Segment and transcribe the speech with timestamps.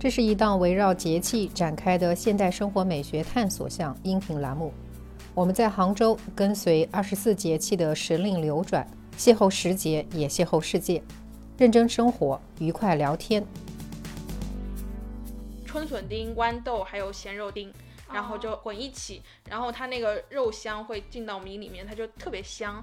[0.00, 4.72] 这是一档围绕节气展开的现代生活美学探索项音频栏目。
[5.34, 11.02] 我们在杭州跟随二十四节气的时令流转，邂逅时节，也邂逅世界，
[11.56, 13.44] 认真生活，愉快聊天。
[15.66, 17.72] 春笋丁、豌豆还有咸肉丁，
[18.12, 22.80] 然后就混一起，然后它那个肉香会进到米里面，它就特别香。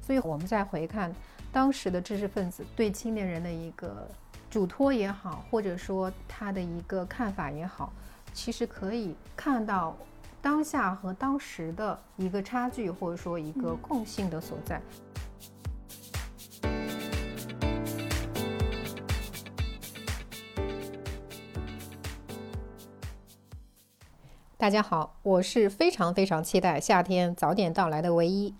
[0.00, 1.14] 所以我们再回看
[1.52, 4.08] 当时的知识分子对青年人的一个
[4.50, 7.92] 嘱托也好，或者说他的一个看法也好，
[8.32, 9.96] 其实可以看到
[10.42, 14.82] 当下和当时的一个差距，或者说一个共性的所在。
[24.56, 28.52] 大家好，我是非常非常期待夏天早点到来的唯一。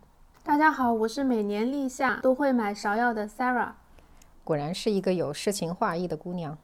[0.44, 3.72] 大家好，我是每年立夏都会买芍药的 Sarah。
[4.50, 6.58] 果然是一个有诗情画意的姑娘。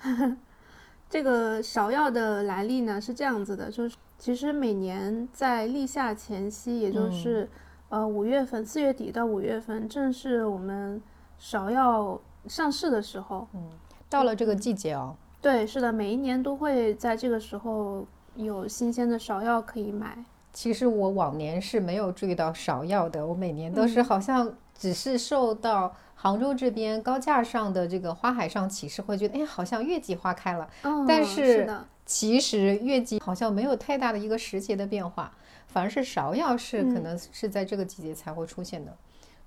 [1.10, 7.46] 这个芍药的来历呢是这样子的，就是其实每年在立夏前夕，也就是
[7.90, 11.02] 呃五月份，四月底到五月份，正是我们
[11.38, 13.46] 芍药上市的时候。
[13.52, 13.68] 嗯，
[14.08, 15.14] 到了这个季节哦。
[15.42, 18.06] 对，是的，每一年都会在这个时候。
[18.34, 20.22] 有新鲜的芍药可以买。
[20.52, 25.94] 其实我往年是没有注意到芍药的，我每年都是好像只是受到
[26.26, 30.68] 杭州这边高架上的这个花海上启示，会觉得哎，好像月季花开了。
[30.82, 31.64] 嗯，但是
[32.04, 35.30] 其实月季好像没有太大的一个时节的变化，
[35.68, 38.92] 反而是芍药是可能是在这个季节才会出现的。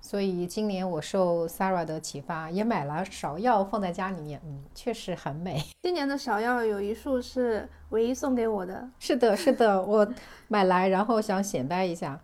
[0.00, 5.62] 所以今年我受 Sarah 的启发，也买了芍药放在家里面，嗯，确实很美。
[5.82, 10.10] 今年的芍药有一束是唯一送给我的，是的，是的，我
[10.48, 12.18] 买来然后想显摆一下，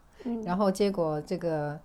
[0.46, 1.78] 然后结果这个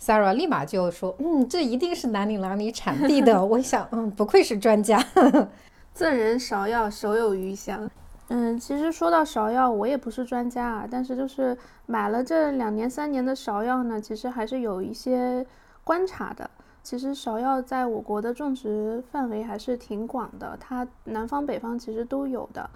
[0.00, 3.42] Sarah 立马就说，嗯，这一定是南岭哪里产地的。
[3.44, 5.02] 我想，嗯，不愧是专家，
[5.94, 7.90] 赠人芍药，手有余香。
[8.28, 15.46] 嗯，其实说到芍药，我也不是专家啊，但是就是买了这两年三年的芍药呢，其实还是有一些
[15.84, 16.50] 观察的。
[16.82, 22.68] 其实芍药在我国的种植范围还是挺广的，它南方北方其实都有的。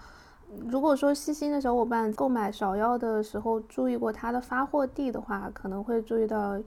[0.66, 6.58] 如果说细心的小伙伴购买芍药的时候注意过它的发货地的话，可能会注意到，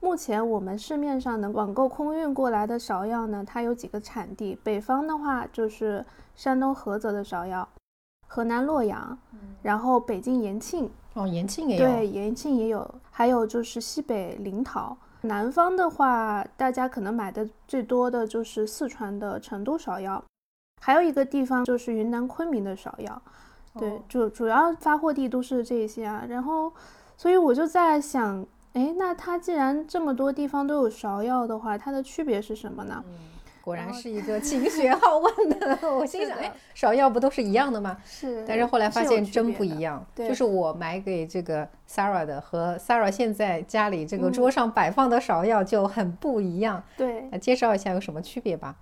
[0.00, 7.68] 目前我们市面上能网购空运过来的芍药呢，它有几个产地，北方的话就是山东菏泽的芍药。
[8.26, 9.18] 河南洛阳，
[9.60, 14.96] 然后北京延庆哦，延庆也有，对，延庆也有，还有就是西北临洮。
[15.22, 20.22] 南方的话，大家可能买的最多的就是四川的成都芍药，
[20.80, 23.20] 还有一个地方就是云南昆明的芍药。
[23.78, 26.24] 对，主主要发货地都是这些啊。
[26.28, 26.72] 然后，
[27.16, 33.02] 所以我就在想，哎，那它既然这么多地方都有芍药的话，它的区别是什么呢？
[33.62, 37.96] 果然是一个勤学好问的，我心想，哎，芍药不都是一样的吗？
[38.06, 38.42] 是。
[38.48, 46.82] 但是后来发现真不一样，就是我买给这个 Sarah 的和 Sarah 现在家里这个桌上摆放的芍药就很不一样。
[46.96, 47.28] 对。
[47.30, 48.74] 来介绍一下有什么区别吧。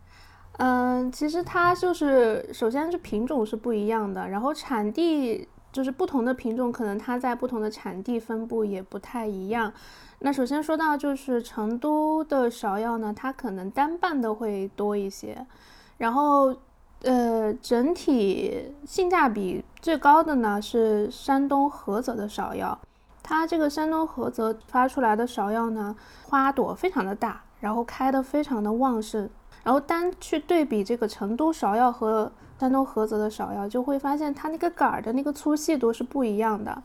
[0.58, 9.72] 嗯，其实它就是首先是品种是不一样的，然后产地就是不同的品种，可能它在不同的产地分布也不太一样。
[10.20, 15.46] 那首先说到就是成都的芍药呢，它可能单瓣的会多一些，
[15.98, 16.56] 然后
[17.02, 22.76] 呃整体性价比最高的呢是山东菏泽的芍药，
[23.22, 29.30] 它这个山东菏泽发出来的芍药呢，花朵非常的大，然后开的非常的旺盛，
[29.62, 36.82] 然后单去对比这个成都芍药和山东菏泽的芍药，就会发现它那个杆儿的那个粗细度是不一样的。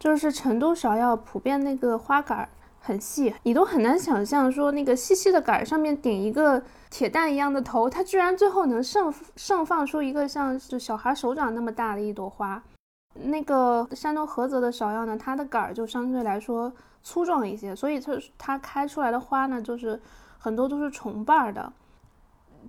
[0.00, 2.46] 就是成都芍药普遍那个花杆
[2.80, 12.62] 很细，你都很难想象说那个细细的杆儿上面顶一个铁蛋一样的头，它居然最后能盛盛放出一个像是小孩手掌那么大的一朵花。
[13.14, 16.70] 那个山东菏泽的芍药呢，它的杆儿就相对来说
[17.02, 19.98] 粗壮一些，所以它它开出来的花呢，就是
[20.38, 21.72] 很多都是重瓣的。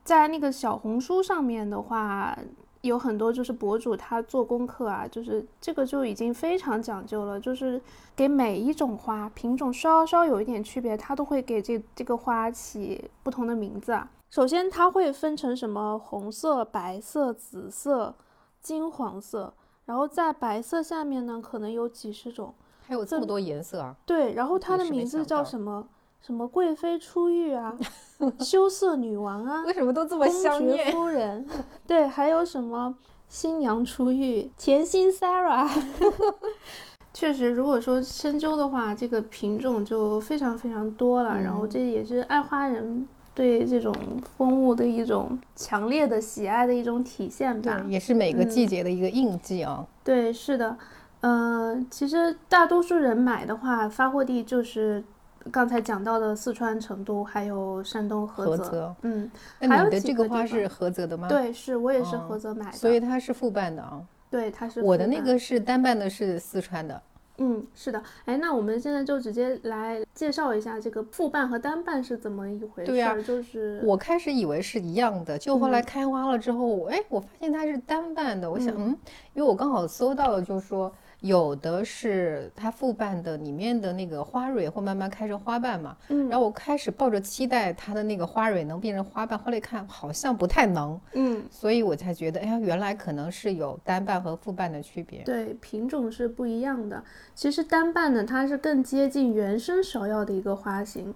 [0.07, 2.37] 在那个小红书上面的话。
[2.81, 7.81] 有很多就是博主他做功课啊，就是这个就已经非常讲究了，就是
[8.15, 14.09] 给每一种花品种稍稍有一点区别，他都会给这这个花起不同的名字啊。
[14.29, 18.15] 首先它会分成什么红色、白色、紫色、
[18.61, 19.53] 金黄色，
[19.85, 22.53] 然后在白色下面呢，可能有几十种，
[22.85, 23.95] 还有这么多颜色啊？
[24.05, 25.89] 对，然后它的名字叫什么？
[26.21, 27.75] 什么贵妃出浴啊，
[28.39, 30.91] 羞涩女王啊，为什么都这么香艳？
[30.91, 31.45] 夫 人，
[31.85, 32.95] 对，还有什么
[33.29, 35.69] 新娘出浴，甜心 Sarah。
[37.13, 41.39] 确实，如果说深究的话，这个品种就非常非常多了。
[41.41, 43.91] 然后这也是爱花人对这种
[44.37, 47.83] 风物的一种强烈的喜爱的一种体现吧。
[47.87, 49.83] 也是每个季节的一个印记啊。
[50.03, 50.77] 对，是的。
[51.21, 55.03] 嗯，其实大多数人买的话，发货地就是
[55.51, 58.95] 刚才讲到的四川成都，还有山东菏泽。
[59.01, 59.29] 嗯，
[59.59, 61.27] 那你的这个花是菏泽的吗？
[61.27, 62.77] 对，是我也是菏泽买的。
[62.77, 64.01] 所以它是复办的啊。
[64.29, 64.81] 对，它是。
[64.81, 67.01] 我的那个是单办的，是四川的。
[67.37, 68.01] 嗯，是的。
[68.25, 72.91] 哎，那我们现在就直接来介绍一下这个复瓣和单瓣是怎么一回事。
[72.91, 78.49] 对呀，就是我开始以为是一样的，就后来开花了之后，哎，我发现它是单瓣的。
[78.49, 78.89] 我想，嗯，
[79.33, 80.93] 因为我刚好搜到了，就是说。
[81.21, 85.97] 有的是它复瓣的，里面的那个花蕊会慢慢开成花瓣嘛。
[86.09, 86.29] 嗯。
[86.29, 90.99] 然后我开始抱着期待它的那个花蕊能变成花瓣，后来看好像不太能。
[91.13, 91.43] 嗯。
[91.49, 95.23] 所以我才觉得，哎呀，原来可能是有单瓣和复瓣的区别。
[95.23, 97.03] 对，品种是不一样的。
[97.33, 101.11] 其实单瓣呢，它是更接近原生芍药的一个花型。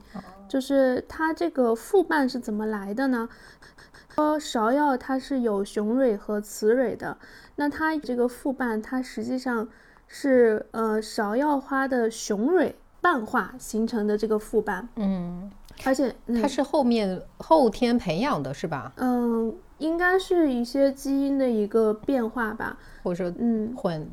[0.47, 3.29] 就是它这个复瓣是怎么来的呢？
[4.15, 7.15] 说芍药它是有雄蕊和雌蕊的，
[7.55, 9.67] 那它这个复瓣它实际上。
[10.13, 15.49] 是呃芍药花的雄蕊瓣化形成的这个复瓣，嗯，
[15.85, 18.91] 而且它是后面后天培养的是吧？
[18.97, 24.05] 嗯，应该是一些基因的一个变化吧，或者说嗯混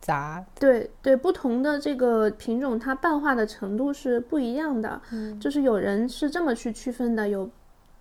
[0.00, 7.48] 杂，对对，不同的这个品种它瓣化的程度是不一样的，嗯，就是有人是这么去区分的，有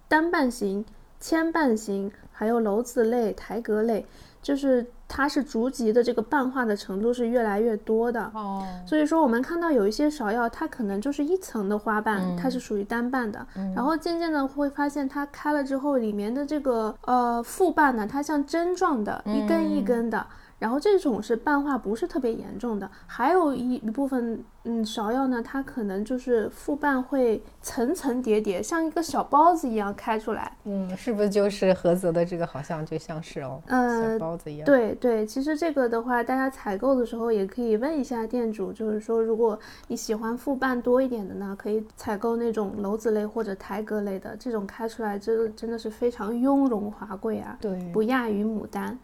[0.08, 0.84] 单瓣型、
[1.20, 4.08] 千瓣型，还有楼子类、台阁类。
[4.48, 8.66] 就是它是逐级的，这个瓣化的程度是越来越多的哦。
[8.86, 13.46] 所以说我们看到有一些芍药，它可能就是一层的花瓣，它是属于单瓣的。
[13.76, 20.26] 然后渐渐的会发现它开了之后，里面的这个呃复瓣呢，它像针状的，一根一根的。
[20.60, 30.52] 然后这种是瓣化不是特别严重的，还有一一部分，嗯，芍药呢，它可能就是复瓣会层层叠叠，像一个小包子一样开出来。
[30.64, 34.66] 嗯，是不是就是菏泽的这个好像就像是哦，嗯，小包子一样。
[34.66, 39.58] 对对，其实这个的话，大家采购的时候也可以问一下店主，就是说如果
[39.88, 48.98] 你喜欢复瓣多一点的呢，可以采购那种楼子类或者台阁类的，这种开出来真的真的是非常雍容华贵啊，对，不亚于牡丹。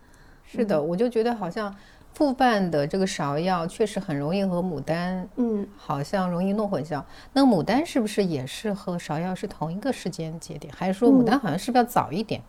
[0.45, 1.75] 是的，我就觉得好像
[2.13, 7.03] 复瓣的这个芍药确实很容易和牡丹，嗯，好像容易弄混淆。
[7.33, 10.73] 那牡丹是不是也是和芍药是同一个时间节点？
[10.77, 12.41] 还是说牡丹好像是不是要早一点？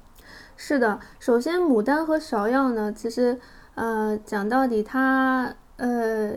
[0.56, 3.40] 是的，首先牡丹和芍药呢，其实
[3.74, 6.34] 呃讲到底它呃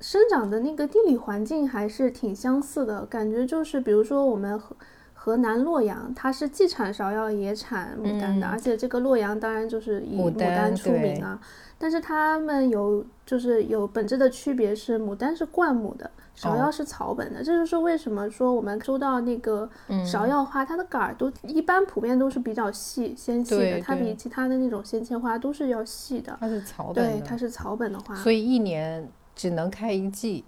[0.00, 4.74] 生长的那个地理环境还是挺相似的，感觉就是比如说我们和。
[5.20, 11.38] 河南洛阳，它是既产芍药也产牡丹的，而且这个洛阳当然就是以牡丹出名啊。
[11.76, 17.42] 但是它们有就是有本质的区别，是牡丹是灌木的，芍药是草本的。
[17.42, 26.36] 这就是为什么说我们收到那个芍药花，它的杆儿都一般普遍都是比较细纤细的，它比其他的那种鲜切花都是要细的。
[26.40, 30.44] 它是草本，对，它是草本的花，所以一年只能开一季，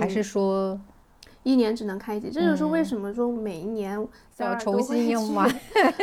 [0.00, 0.80] 还是说？
[1.42, 3.98] 一年只能开一季，这就是为什么说每一年
[4.38, 5.60] 要重新要 买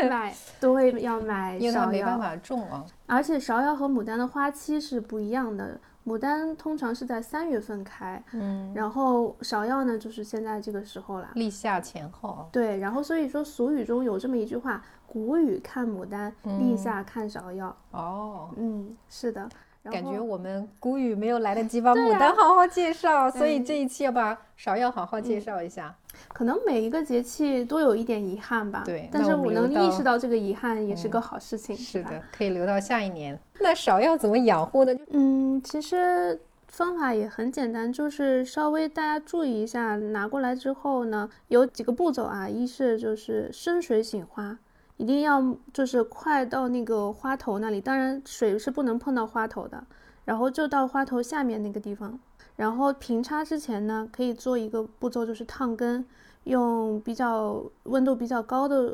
[0.09, 2.85] 买都会要买芍药，没办法种啊。
[3.05, 12.47] 而且芍药和牡丹的花期是不一样的，牡丹通常是在三月份开，嗯，然后芍药呢就是现在这个时候啦，立夏前后。
[12.51, 17.75] 对，然后所以说俗语中有这么一句话：谷雨看牡丹，立夏看芍药。
[17.91, 19.47] 哦，嗯，是的。
[19.83, 25.95] 感觉我们谷雨没有来得及把牡丹好好介绍，所以这一期要把芍药好好介绍一下。
[26.33, 28.83] 可能每一个节气都有一点遗憾吧。
[28.85, 31.75] 对，但是我能意识到这个遗憾也是个好事情。
[31.77, 33.39] 是的，可以留到下一年。
[33.59, 34.93] 那芍药怎么养护呢？
[35.11, 42.49] 嗯，其实方法也很简单，就是稍微大家注意一下，拿过来之后呢，有几个步骤啊。
[42.49, 44.57] 一是就是深水醒花。
[44.99, 45.41] 一定要
[45.73, 49.81] 就是快到那个花头那里，当然水是不能碰到花头的，
[50.25, 52.19] 然后就到花头下面那个地方，
[52.57, 56.05] 然后平插之前呢，可以做一个步骤，就是烫根，
[56.43, 58.93] 用比较温度比较高的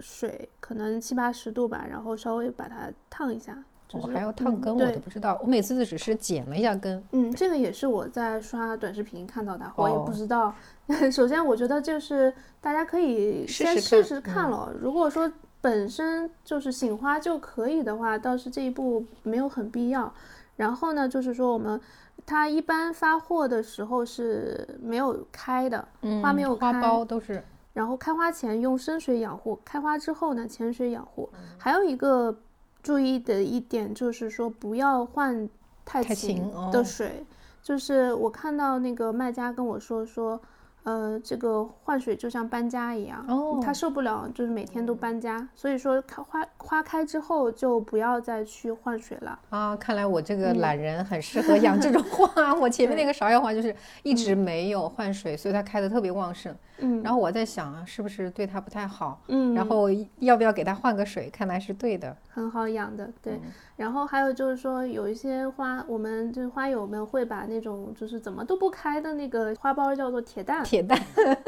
[0.00, 3.56] 水，可能七八十度吧，然后稍微把它烫一下。
[3.92, 7.00] 我还要烫根，我都不知道，我每次都只是剪了一下根。
[7.12, 10.52] 嗯，这个也是我在刷短视频看到的，我也不知道。
[11.12, 15.30] 首先，我觉得就是大家可以先试试看了，如果说。
[15.64, 20.12] 本身就是醒花就可以的话，倒是这一步没有很必要。
[20.56, 21.80] 然后呢，就是说我们
[22.26, 25.88] 它一般发货的时候是没有开的，
[26.22, 27.42] 花没有开，花苞都是。
[27.72, 31.30] 然后开花前用深水养护，开花之后呢浅水养护。
[31.56, 32.38] 还有一个
[32.82, 35.48] 注意的一点就是说不要换
[35.82, 37.24] 太勤的水。
[37.62, 40.38] 就是我看到那个卖家跟我说说。
[40.84, 49.38] 呃，这个换水就像搬家一样，哦它受不了，就是每天都搬家，所以说开花花开之后就不要再去换水了。
[49.48, 52.54] 啊，看来我这嗯个懒人很适合养这种花。
[52.60, 56.54] 我前面那个芍药花就是一直没有换水，所以它开的特别旺盛。
[56.78, 59.20] 嗯然后我在想啊，是不是对它不太好？
[59.28, 59.88] 嗯，然后
[60.18, 61.30] 要不要给它换个水？
[61.30, 62.16] 看来是对的。
[62.28, 63.34] 很好养的，对。
[63.34, 63.40] 嗯
[63.76, 70.96] 然后还有就是说，有一些花，我们就是花友们会把那种就是怎么都不开的那个花苞叫做铁蛋，铁蛋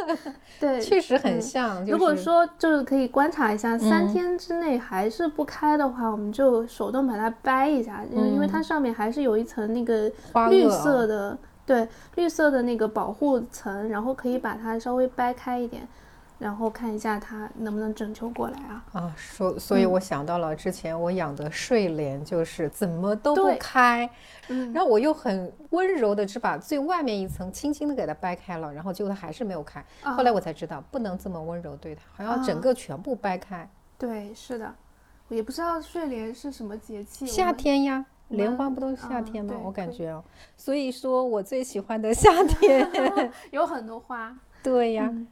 [0.58, 1.78] 对，确实很嗯像。
[1.78, 10.10] 就是、如果说就是可以观察一下，三嗯天之内还是不开的话，我们就手动把它掰一下，因为因为它上面还是有一层那个
[10.50, 15.86] 绿色的，对，绿色的那个保护层，然后可以把它稍微掰开一点，
[16.38, 18.84] 然后看一下它能不能拯救过来啊。
[18.92, 24.08] 啊，所，所以嗯我想到了之前我养的睡莲，就是怎么都不开，
[24.48, 29.84] 嗯然后我又很温柔的只把最外面一层轻轻的给它掰开了，然后结果它还是没有开。
[30.02, 33.68] 啊后来我才知道，不能这么温柔对它，还要整啊个全部掰开。
[33.98, 34.72] 对，是的，
[35.26, 39.54] 我也不知道睡莲是什么节气，夏天呀，莲花不都是夏啊天吗？
[39.54, 40.22] 对我感觉哦，
[40.56, 42.88] 所以说我最喜欢的夏天，
[43.52, 45.26] 有很多花， 对呀，嗯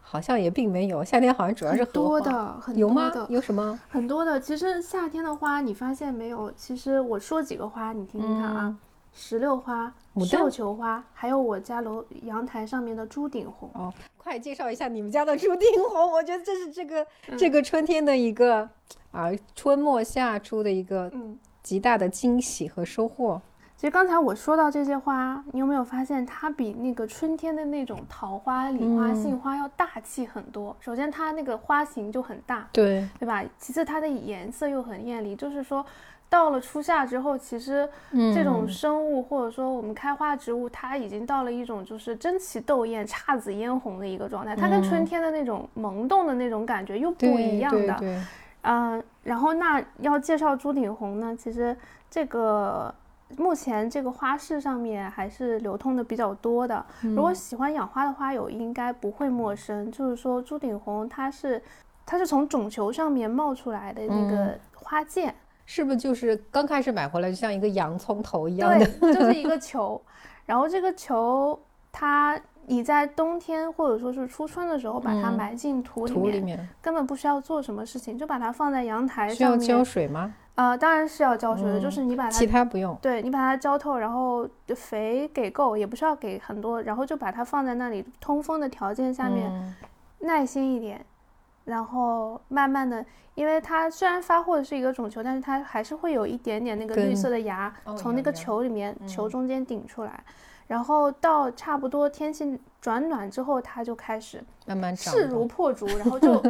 [0.00, 2.18] 好像也并没有，夏天好像主要是很多。
[2.18, 3.32] 的，很有吗多的？
[3.34, 3.78] 有什么？
[3.90, 4.40] 很多的。
[4.40, 6.50] 其实夏天的花，你发现没有？
[6.52, 8.76] 其实我说几个花，你听听看啊。
[9.12, 9.92] 石榴花、
[10.24, 13.68] 绣球花，还有我家楼阳台上面的朱顶红。
[13.74, 18.68] 哦，快介绍一下你们家的朱顶红，我觉得这是这个、嗯这个春天的一个
[19.10, 23.40] 啊春末夏初的一个嗯，极大的惊喜和收获。
[23.76, 30.76] 其实刚才我说到这些花，你有没有发现它比那个春天的那种桃花、李花、嗯杏花要大气很多？
[30.80, 33.44] 首先它那个花型就很大，对，对吧？
[33.58, 35.84] 其次它的颜色又很艳丽，就是说。
[36.30, 37.88] 到了初夏之后，其实
[38.34, 44.54] 这种嗯生物、或者说我们开花植物，它已经到了一种就是争奇斗艳、姹紫嫣红的一个状态。
[44.54, 47.98] 它跟春天的那种萌动的那种感觉又不一样的。
[48.60, 51.76] 嗯，然后那要介绍朱顶红呢，其实
[52.10, 52.94] 这个
[53.36, 56.82] 目前这个花市上面还是流通的比较多的。
[57.02, 61.62] 如果喜欢养花的花友应该不会陌生，就是说朱顶红它是
[62.06, 65.34] 它是从种球上面冒出来的那个花剑，
[65.66, 68.86] 是不是就是刚开始买回来就像一个洋葱头一样的？
[68.86, 70.00] 对，就是一个球。
[70.46, 71.60] 然后这个球
[71.92, 72.40] 它。
[72.68, 79.66] 你在冬天或者说是初春的时候把它嗯埋进土里面，土里面根本不需要做什么事情，就把它放在阳台需要上面。
[79.68, 80.34] 浇水吗？
[80.54, 82.96] 啊、当然是要浇水的，嗯就是你把它其他不用。
[83.00, 89.74] 对你把它浇透，然后肥给够，也不需要给很多，然后就把它放在那里通风的条件下面，嗯
[90.20, 91.06] 耐心一点，
[91.68, 100.24] 然后慢慢的，因为它虽然发货的是一个种球，但是它还是会有一点点那个绿色的芽哦从那个球里面、球嗯中间顶出来，
[100.66, 105.12] 然后到差不多天气转暖之后，它就开始慢慢长。
[105.12, 106.42] 势如破竹，然后 就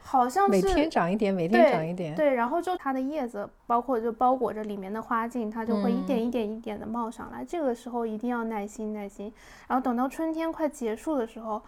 [0.00, 2.14] 好像每是天长一点，每天长一点。
[2.14, 7.44] 对，然后就它的叶子，包括就包裹着里面的花茎，它就会一嗯点一点一点的冒上来。
[7.44, 9.32] 这个时候一定要耐心耐心，
[9.68, 11.60] 然后等到春天快结束的时候，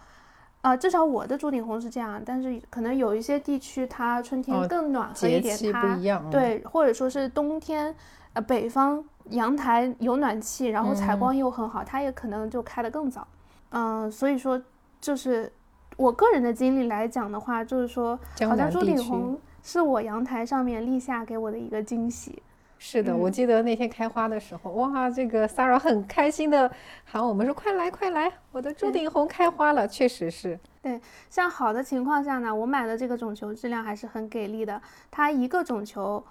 [0.61, 7.95] 啊、至少我的朱顶红是这样，但是可能有一些地区它春天哦更暖和一点，它一样。，对，或者说是冬天，
[8.33, 13.25] 呃，北方阳台有暖气，然后采嗯光又很好，它也可能就开得更早。
[13.69, 14.61] 嗯、所以说
[14.99, 15.51] 就是
[15.95, 22.41] 我个人的经历来讲的话，就是说，好像朱顶红是我阳台上面立夏给我的一个惊喜。
[22.81, 23.31] 是的，我嗯。
[23.31, 26.71] 记得那天开花的时候，哇，这个 Sarah 很开心的
[27.03, 34.81] 喊我们说：“快来，快来，我的朱顶红开花了！”确实是，对像好的情况下呢，我买的这个种球质量还是很给力的，
[35.11, 36.23] 它一个种球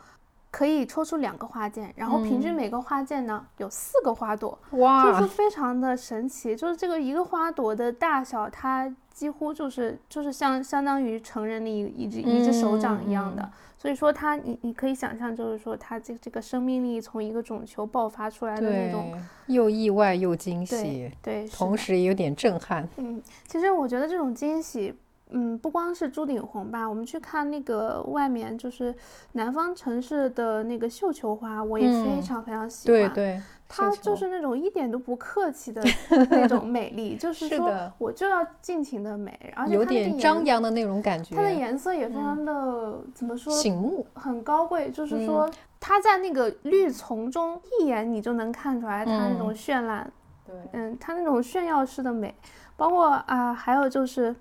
[0.50, 2.54] 可以抽出两个花剑，然后平均嗯。
[2.54, 19.16] 每个花剑呢有四个花朵，哇就是，非常的神奇，就是这个一个花朵的大小，它几乎就是就是像相当于成人的一一只一只手掌一样的，嗯所以说它你你可以想象，就是说它这这个生命力从一个种球爆发出来的那种，
[19.46, 22.88] 又意外又惊喜，对，是同时也有点震撼。
[22.96, 24.92] 嗯，其实我觉得这种惊喜。
[25.30, 28.94] 嗯，不光是朱顶红吧，我们去看那个外面，就是
[29.32, 33.00] 南方城市的那个绣球花，我也非嗯常非常喜欢。
[33.00, 35.82] 对对，它就是那种一点都不客气的
[36.30, 44.06] 那种美丽，就是说我就要尽情的美，而且有点张颜，扬的那种感觉，它的颜色也非常的、怎么说，醒目。
[44.14, 50.10] 很高贵，就是嗯说它在那个绿丛中一眼你就能看出来它那种嗯绚烂，
[50.46, 52.34] 对，嗯，它那种炫耀式的美，
[52.76, 54.34] 包括啊、还有就是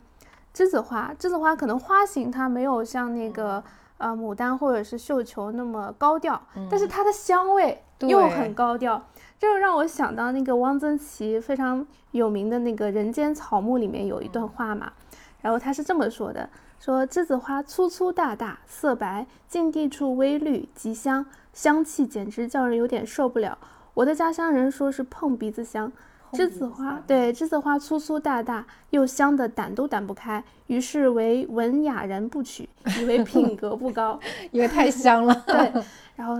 [0.58, 3.64] 栀子花，栀子花可能花型它没有像那个。
[4.00, 9.04] 呃牡丹或者是绣球那么高调，但是它的香味又很高调，
[9.40, 14.94] 这就让我想到那个汪曾祺非常有名的那个《人间草木》里面有一段话嘛，
[15.42, 16.48] 然后他是这么说的：
[16.80, 23.58] 说栀子花粗粗大大，色白，近地处微绿，极香，香气简直叫人有点受不了。
[23.96, 25.92] 我的家乡人说是碰鼻子香。
[26.34, 32.68] 栀子花对栀子花粗粗大大又香的掸都掸不开，于是为文雅人不取，
[33.00, 34.20] 以为品格不高，
[34.52, 35.34] 因为太香了。
[35.48, 35.74] 对，
[36.16, 36.36] 然后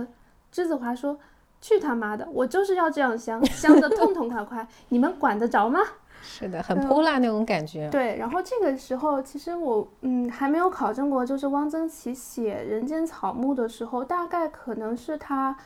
[0.52, 1.18] 栀子花说
[1.60, 5.80] ：“去他妈的，我就是要这样香，香的痛痛快快，你们管得着吗？”
[6.20, 7.88] 是的，很泼辣那种感觉。
[7.90, 15.56] 对，然后这个时候其实我嗯还没有考证过，就是汪曾祺写《人间草木》的时候，大概可能是他。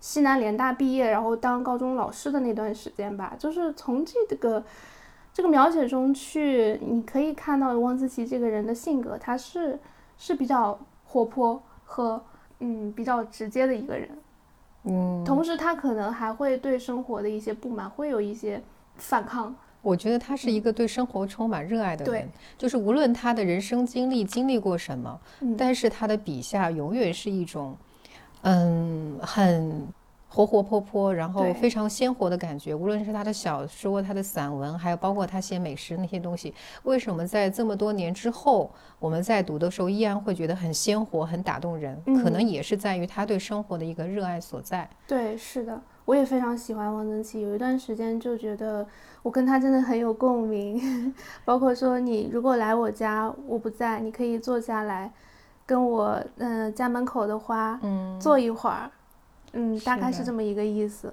[0.00, 4.64] 西南联大毕业，然后当高中老师的那段时间吧，就是从这个
[5.32, 9.78] 这个描写中去，你可以看到汪曾祺这个人的性格，他是
[10.16, 12.22] 是比较活泼和
[12.60, 14.08] 嗯比较直接的一个人，
[14.84, 18.62] 嗯，同时他可能还会对生活的一些不满会有一些
[18.96, 19.52] 反抗。
[19.82, 25.20] 我觉得他是一个对生活充满热爱的人，就是无论他的人生经历经历过什么，
[25.56, 27.76] 但是他的笔下永远是一种。
[28.50, 29.86] 嗯，很
[30.30, 32.74] 活活泼泼，然后非常鲜活的感觉。
[32.74, 42.00] 无论是他的小说、他的散文，还有包括他写美食那些东西，为什么在这么多年之后，我们在读的时候依然会觉得很鲜活、很打动人？
[42.22, 44.88] 可能也是在于他对生活的一个热爱所在。
[45.06, 47.42] 对，是的，我也非常喜欢汪曾祺。
[47.42, 48.86] 有一段时间就觉得
[49.22, 51.12] 我跟他真的很有共鸣，
[51.44, 55.12] 包括说你如果来我家，我不在，你可以坐下来。
[55.68, 58.90] 跟我嗯家门口的花嗯坐一会儿，
[59.52, 61.12] 嗯大概是这么一个意思。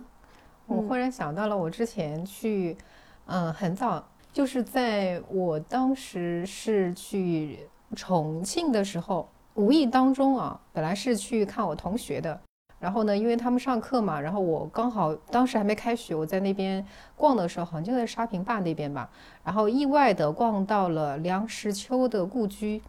[0.66, 2.78] 我忽然想到了，我之前去，
[3.26, 12.40] 嗯很早就是在我当时是去重庆的时候，无意当中啊，本来是去看我同学的，
[12.80, 16.84] 然后呢，因为他们上课嘛，然后我刚好当时还没开学，我在那边
[17.18, 19.10] 逛的时候，好像就在沙坪坝那边吧，
[19.44, 22.82] 然后意外的逛到了梁实秋的故居。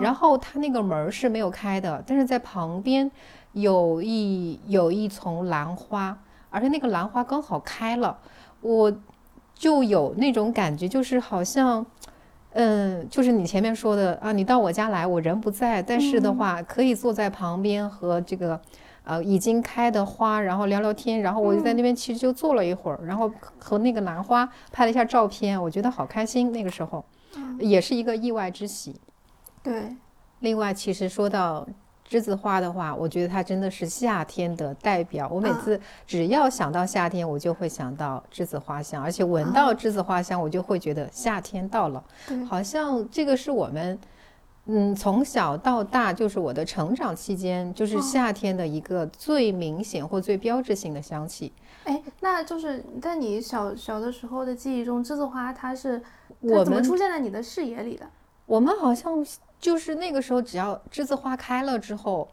[0.00, 3.10] 然后它那个门是没有开的，但是在旁边
[3.52, 6.16] 有一有一丛兰花，
[6.50, 8.16] 而且那个兰花刚好开了，
[8.60, 8.92] 我
[9.54, 11.84] 就有那种感觉，就是好像，
[12.52, 18.60] 嗯，就是你前面说的啊，你到我家来，我人不在，但是的话可以坐在旁边和这个
[19.04, 27.04] 呃已经开的花，然后聊聊天，然后我就在那边其实就坐了一会儿，然后和那个兰花拍了一下照片，我觉得好开心，那个时候
[27.58, 29.00] 也是一个意外之喜。
[29.62, 29.94] 对，
[30.40, 31.66] 另外，其实说到
[32.08, 35.28] 栀子花的话，我觉得它真的是夏天的代表。
[35.32, 42.04] 我每次只要想到夏天，我就会想到栀子花香，而且闻到栀子花香，我就会觉得夏天到了。
[42.48, 43.98] 好像这个是我们，
[44.66, 51.52] 嗯，从小到大，就是我的成长期间，就是夏天的一个最明显或最标志性的香气。
[51.84, 56.02] 哎，那就是在你小小的时候的记忆中，栀子花它是
[56.40, 58.04] 我怎么出现在你的视野里的？
[58.44, 59.24] 我们好像。
[59.62, 62.28] 就是那个时候，只要栀子花开了之后，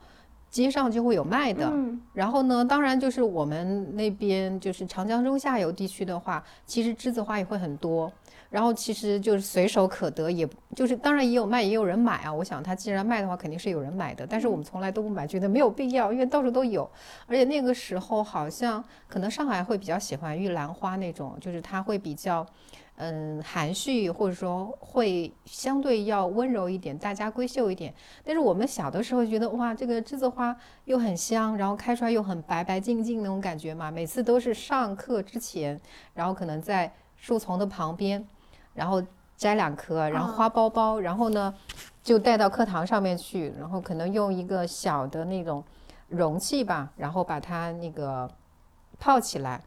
[0.49, 1.71] 街上就会有卖的。
[2.11, 8.11] 然后呢，当然就是我们那边就是长江中下游地区的话，其实栀子花也会很多。
[8.49, 12.33] 然后其实就是随手可得，也就是当然也有卖，也有人买啊。
[12.33, 14.25] 我想他既然卖的话，肯定是有人买的。
[14.25, 16.89] 但是我们从来都不买，觉得没有必要，因为到处都有。
[17.27, 22.45] 而且那个时候好像可能上海会比较喜欢玉兰花那种，就是它会比较。
[23.01, 27.93] 嗯，含蓄或者说会相对要温柔一点，大家闺秀一点。
[28.25, 33.89] 但是我们小的时候觉得，哇，这个栀子花又很香，然后开出来又很白白净净那种感觉嘛。
[33.89, 35.79] 每次都是上课之前，
[36.13, 38.27] 然后可能在树丛的旁边，
[38.79, 39.03] 然后
[39.35, 41.53] 摘两颗，然后花苞苞，然后呢
[42.01, 45.61] 就带到课堂上面去，然后可能用一个小的那种
[46.07, 48.29] 容器吧，然后把它那个
[48.97, 49.61] 泡起来。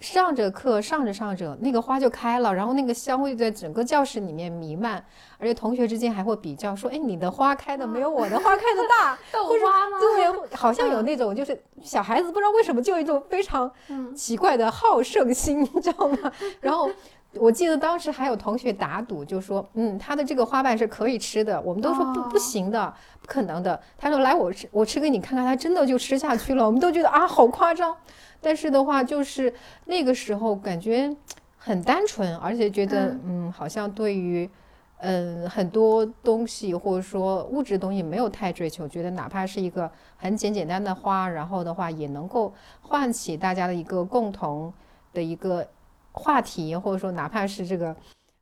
[0.00, 5.04] 上着课，上着上着，那个花就开了，然后那个香味在整个教室里面弥漫，
[5.38, 9.98] 而且同学之间还会比较说：“哎，你的花开的没有我的花开的大。”豆花吗？
[9.98, 13.68] 对，好像有那种，就是小孩子不知道为什么就有一种非常
[14.14, 16.32] 奇怪的好胜心，你知道吗？
[16.60, 16.88] 然后
[17.34, 23.78] 我记得当时还有同学打赌，就说：“嗯，他的这个花瓣是可以吃的。”我们都说不不行的，不可能的。
[23.98, 26.64] 他说：“来，我吃，我吃给你看看。”他真的就吃下去了。
[26.64, 27.94] 我们都觉得啊，好夸张。
[28.40, 29.52] 但是的话，就是
[29.84, 31.14] 那个时候感觉
[31.58, 34.48] 很单纯，而且觉得嗯，好像对于
[35.00, 44.72] 嗯很多东西或者说物质东西没有太追求，觉得哪怕是一个很简简单的花，然后的话也能够唤起大家的一个共同
[45.12, 45.68] 的一个
[46.18, 47.94] 话题，或者说哪怕是这个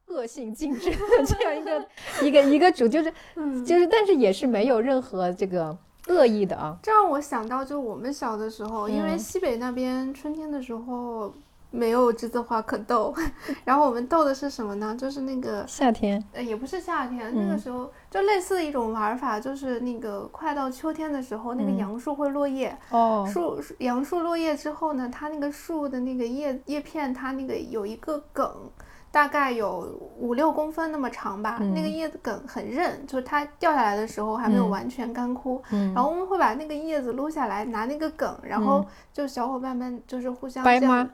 [0.06, 1.86] 恶性竞争的这样一个
[2.22, 3.12] 一个一个主，就是
[3.64, 5.76] 就是，但是也是没有任何这个
[6.08, 6.78] 恶意的啊。
[6.82, 11.32] 这让我想到，就我们小的时候，因为嗯西北那边春天的时候
[11.70, 13.14] 没有栀子花可逗，
[13.64, 14.96] 然后我们逗的是什么呢？
[14.98, 21.76] 就是那个夏天，呃，也不是夏天，那个嗯时候就类似一种玩法，就是那个快到秋天的时候，那个嗯。
[21.76, 28.70] 杨树会落叶，哦，树树杨树落叶之后呢，它那个树的那个叶叶片，它那个有一个梗，
[29.16, 31.56] 大概有五六公分那么长吧。
[31.74, 35.62] 那个嗯叶子梗很韧，就是它掉下来的时候还没有嗯完全干枯。
[35.70, 41.10] 嗯然后我们会把那个叶子撸下来，拿那个梗，然后就小伙伴们就是互相这样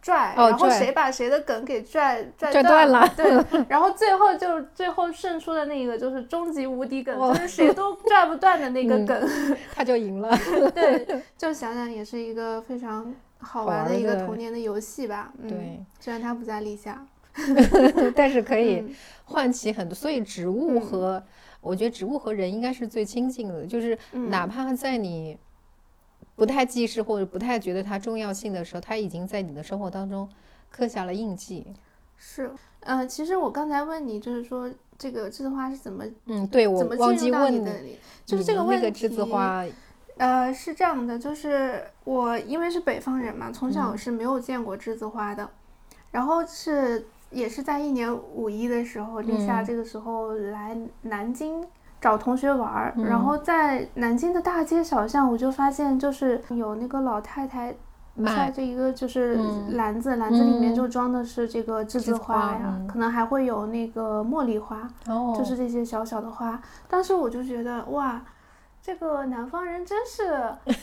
[0.00, 9.30] 拽然后谁把谁的梗给拽拽拽断了对，然后最后就最后胜出的那个就是终极无敌梗，哦就是谁都拽不断的那个嗯梗。
[9.74, 10.34] 他就赢了。
[10.74, 15.30] 对，就想想也是一个非常好玩的一个童年的游戏吧。
[15.38, 17.04] 嗯，对，虽然它不在立夏。
[18.14, 18.94] 但是可以嗯。
[19.24, 21.22] 唤起很多，所以植物和、
[21.60, 24.30] 我觉得植物和人应该是最亲近的，就是嗯。
[24.30, 25.38] 哪怕在你
[26.36, 30.28] 不太记事或者不太觉得它重要性的时候，它已经在你的生活当中
[30.70, 31.66] 刻下了印记。
[32.16, 37.80] 是，呃，其实我刚才问你，就是说这个栀子花是怎么嗯，对我忘记问你的，
[38.26, 39.64] 就是这个问那个栀子题花，
[40.18, 43.98] 呃，是这样的，就是我因为是北方人嘛，从小嗯。
[43.98, 45.48] 是没有见过栀子花的，
[46.12, 49.64] 然后是也是在一年五一的时候，立夏嗯。
[49.64, 51.64] 这个时候来南京
[52.00, 53.24] 找同学玩儿，然嗯。
[53.24, 57.74] 后在南京的大街小巷，我就发现就是有那个老太太。
[58.14, 59.74] 卖揣着一个就是嗯。
[59.74, 60.74] 篮子，篮子里面嗯。
[60.74, 62.86] 就装的是这个栀栀子子花花呀，嗯。
[62.86, 66.60] 可能还会有那个茉莉花，哦，就是这些小小的花。
[66.90, 68.22] 当时我就觉得哇，
[68.84, 70.24] 这个南方人真是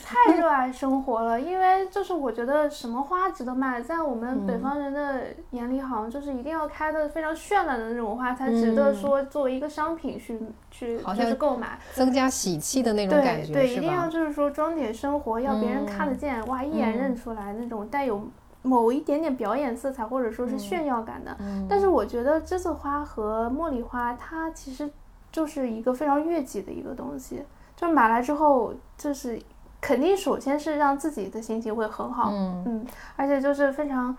[0.02, 11.78] 太热爱生活了，因为就是我觉得什么花值得卖，在我们北嗯方人的眼里，好像就是一定要开的非常绚烂的那种花才值得嗯说作为一个商品去去就是好像购买。
[11.92, 14.08] 增加喜气的那种感觉，对对，一定要？
[14.08, 18.26] 就是说装点生活，要别人看得嗯见，哇，一眼认嗯出来那种带有
[18.62, 21.36] 某一点点表演色彩或者说是炫耀感的。
[21.40, 24.90] 嗯但是我觉得栀子花和茉莉花，它其实
[25.30, 27.42] 就是一个非常悦己的一个东西，
[27.80, 29.40] 就买来之后，就是
[29.80, 32.64] 肯定首先是让自己的心情会很好，嗯。
[32.66, 34.14] 嗯，而且就是非常。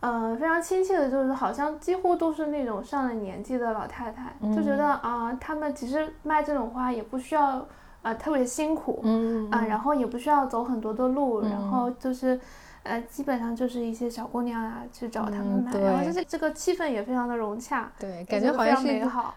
[0.00, 7.66] 呃，非常亲切的，就是好像几乎都是那种上了年纪的老太太，就觉得啊、他们其实卖这种花也不需要
[8.02, 9.50] 呃特别辛苦，嗯。
[9.50, 11.70] 啊，然后也不需要走很多的路，然嗯。
[11.72, 12.38] 后就是，
[12.88, 18.88] 呃，基本上就是一些小姑娘啊去找他们嗯买，然后对这这个气氛也非常的融洽，对，感觉好像是。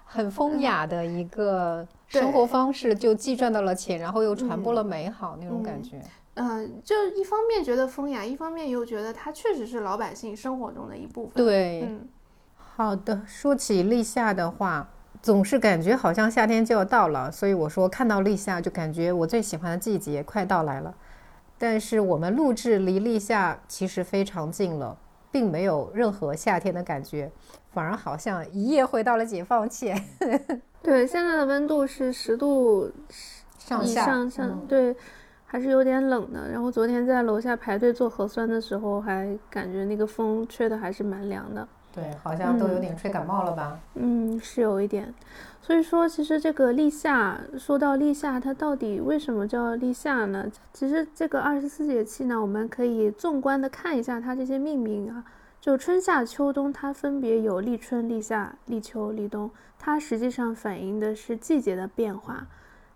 [0.05, 6.01] 很风雅的一个生活方式，就既赚到了钱，然后又传播嗯了美好那种感嗯觉。
[6.35, 12.07] 嗯、就一方面觉得风雅，一方面又觉得它确实是老百姓生活中的一部分。，对，嗯，
[12.55, 13.21] 好的。
[13.27, 14.89] 说起立夏的话，
[15.21, 20.93] 总是感觉好像夏天就要到了，所以我说看到立夏就感觉我最喜欢的季节快到来了。
[21.61, 24.97] 但是我们录制离立夏其实非常近了，
[25.31, 27.31] 并没有任何夏天的感觉，
[27.71, 29.95] 反而好像一夜回到了解放前。
[30.81, 32.91] 对，现在的温度是十度以
[33.59, 34.95] 上下上上，嗯对，
[35.45, 36.49] 还是有点冷的。
[36.49, 41.67] 然后昨天在楼下排队做核酸的时候，还感觉那个风吹的还是蛮凉的。
[41.93, 43.79] 对，好像都有嗯点吹感冒了吧？
[43.93, 45.13] 嗯，是有一点。
[45.71, 50.51] 所以说，其实这个立夏，说到立夏，它到底为什么叫立夏呢？
[50.73, 55.23] 其实这个二十四节气呢，我们可以纵观的看一下它这些命名啊，
[55.61, 62.45] 就春夏秋冬，它分别有立春、立夏、立秋、立冬，它实际上反映的是季节的变化。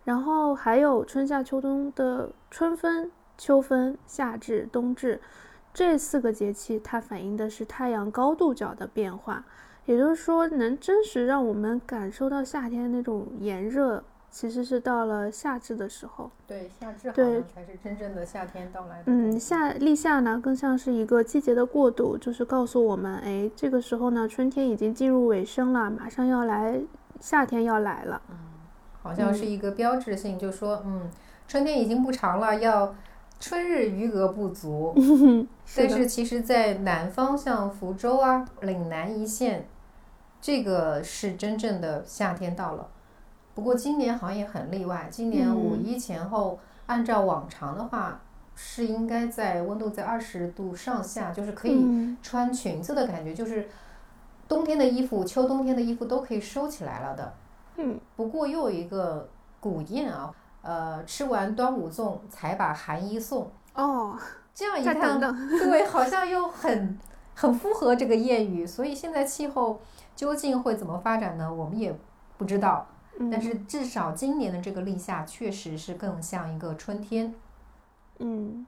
[0.04, 5.22] 然后还有春夏秋冬的春分、秋分、夏至、冬至，
[5.74, 9.46] 这四个节气，它反映的是太阳高度角的变化。
[9.86, 16.32] 也就是说，能真实让我们感受到夏天那种炎热，其实是到了夏至的时候。
[16.48, 19.04] 对，夏至好对像才是真正的夏天到来的。
[19.06, 26.82] 嗯，夏立夏呢，更像是一个季节的过渡，就是告诉我们，哎，这个时候呢，春天已经进入尾声了，马上要来，
[27.20, 28.22] 夏天要来了。
[28.30, 28.38] 嗯
[29.04, 31.08] 好像是一个标志性，就说嗯，
[31.48, 32.96] 春天已经不长了，要
[33.40, 34.96] 春日余额不足。
[35.78, 39.68] 但是其实，在南方，像福州啊、岭南一线，
[40.46, 42.88] 这个是真正的夏天到了。
[43.56, 48.22] 不过今年好像也很例外，今年五嗯一前后，按照往常的话，
[48.56, 53.68] 是应该在温度在二十度上下，就是可以嗯穿裙子的感觉，就是
[54.48, 57.34] 冬天的衣服、秋冬天的衣服都可以收起来了的。
[57.78, 59.28] 嗯，不过又有一个
[59.60, 60.32] 古谚啊，
[60.62, 64.16] 呃，吃完端午粽才把寒衣送，哦，
[64.54, 67.00] 这样一看等，等，对，好像又很
[67.34, 69.82] 很符合这个谚语，所以现在气候
[70.16, 71.54] 究竟会怎么发展呢？
[71.54, 71.96] 我们也
[72.38, 72.88] 不知道。
[73.18, 77.34] 嗯但是至少今年的这个立夏确实是更像一个春天。
[78.20, 78.66] 嗯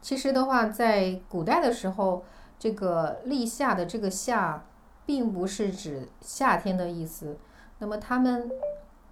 [0.00, 2.24] 其实的话，在古代的时候，
[2.58, 4.64] 这个立夏的这个夏，
[5.04, 7.36] 并不是指夏天的意思。
[7.80, 8.50] 那么他们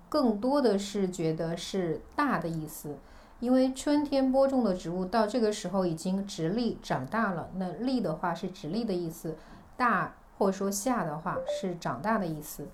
[0.09, 2.97] 更多的是觉得是大的意思，
[3.41, 7.51] 因为春天播种的植物到这个时候已经直立长大了。
[7.57, 9.37] 那立的话是直立的意思，
[9.77, 12.69] 大或者说夏的话是长大的意思，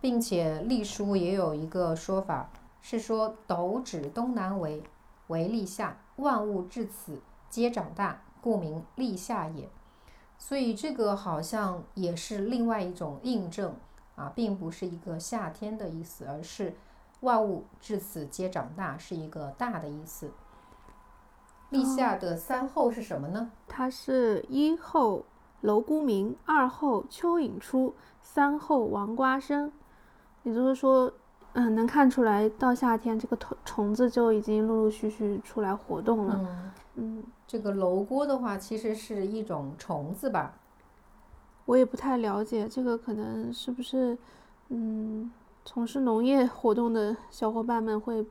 [0.00, 2.50] 并且隶书也有一个说法，
[2.82, 4.82] 是说斗指东南为，
[5.28, 9.68] 为立夏，万物至此皆长大，故名立夏也。
[10.38, 13.74] 所以这个好像也是另外一种印证
[14.14, 16.76] 啊，并不是一个夏天的意思，而是
[17.20, 20.30] 万物至此皆长大，是一个大的意思。
[21.70, 23.50] 立夏的三候是什么呢？
[23.66, 25.24] 它是一后
[25.66, 29.72] 蝼蛄鸣，二后蚯蚓出，三后王瓜生。
[30.44, 31.12] 也就是说，
[31.54, 36.40] 嗯，能看出来到夏天这个虫虫子就已经陆陆续续出来活动了。
[36.40, 40.54] 嗯，嗯，这个蝼蛄的话，其实是一种虫子吧？
[41.64, 44.16] 我也不太了解这个，可能是不是，
[44.68, 45.28] 嗯，
[45.64, 48.24] 从事农业活动的小伙伴们会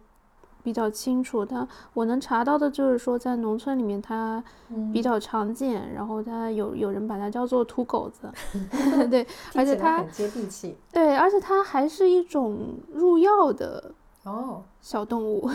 [0.65, 1.45] 比较清楚。
[1.45, 8.29] 但我能查到的就是说，在农村里面它嗯比较常见，然后它有有人把它叫做土狗子
[9.09, 13.91] 对， 而且它很接地气对，而且它还是一种入药的
[14.23, 15.47] 哦，小动物。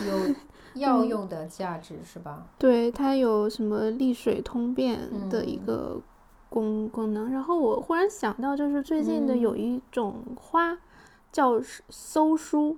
[0.74, 2.46] 有药用的价值是吧？
[2.56, 6.00] 对，它有什么利水通便的一嗯个
[6.48, 7.32] 功功能。
[7.32, 10.78] 然后我忽然想到，就是最近的有嗯一种花
[11.32, 12.76] 叫搜书，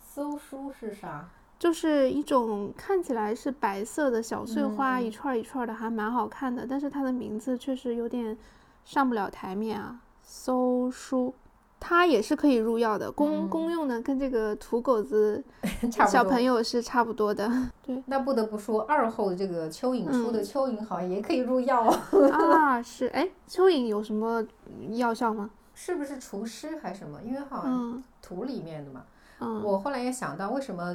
[0.00, 1.28] 搜书是啥？
[1.58, 6.66] 就是一种看起来是白色的小碎花，一嗯串儿一串儿的，还蛮好看的。
[6.68, 8.36] 但是它的名字确实有点
[8.84, 10.00] 上不了台面啊。
[10.22, 11.34] 搜书，
[11.80, 15.42] 它也是可以入药的，功嗯功用呢跟这个土狗子
[15.90, 16.06] 差。
[16.06, 17.50] 小朋友是差不多的。
[17.82, 21.98] 对那不得不说，二后这个蚯蚓出的嗯蚯蚓好像也可以入药啊，
[22.78, 24.46] 啊，是哎，蚯蚓有什么
[24.92, 25.50] 药效吗？
[25.74, 27.18] 是不是除湿还是什么？
[27.24, 29.02] 因为好像嗯土里面的嘛。
[29.40, 30.94] 嗯，我后来也想到，为什么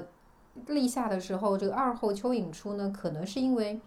[0.67, 2.93] 立夏的时候这个二候蚯蚓出呢？
[2.95, 3.79] 可能是因为，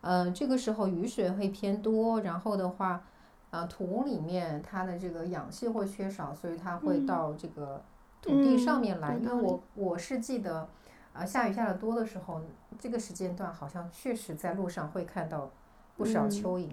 [0.00, 3.02] 呃，这个时候雨水会偏多，然后的话，
[3.50, 7.82] 呃，土里面它的这个氧气会缺少，所以它会嗯到这个
[8.22, 9.16] 土地上面来。
[9.16, 10.68] 因为我我是记得，
[11.12, 12.40] 啊、下雨下的多的时候，
[12.78, 15.50] 这个时间段好像确实在路上会看到
[15.96, 16.68] 不少嗯蚯蚓。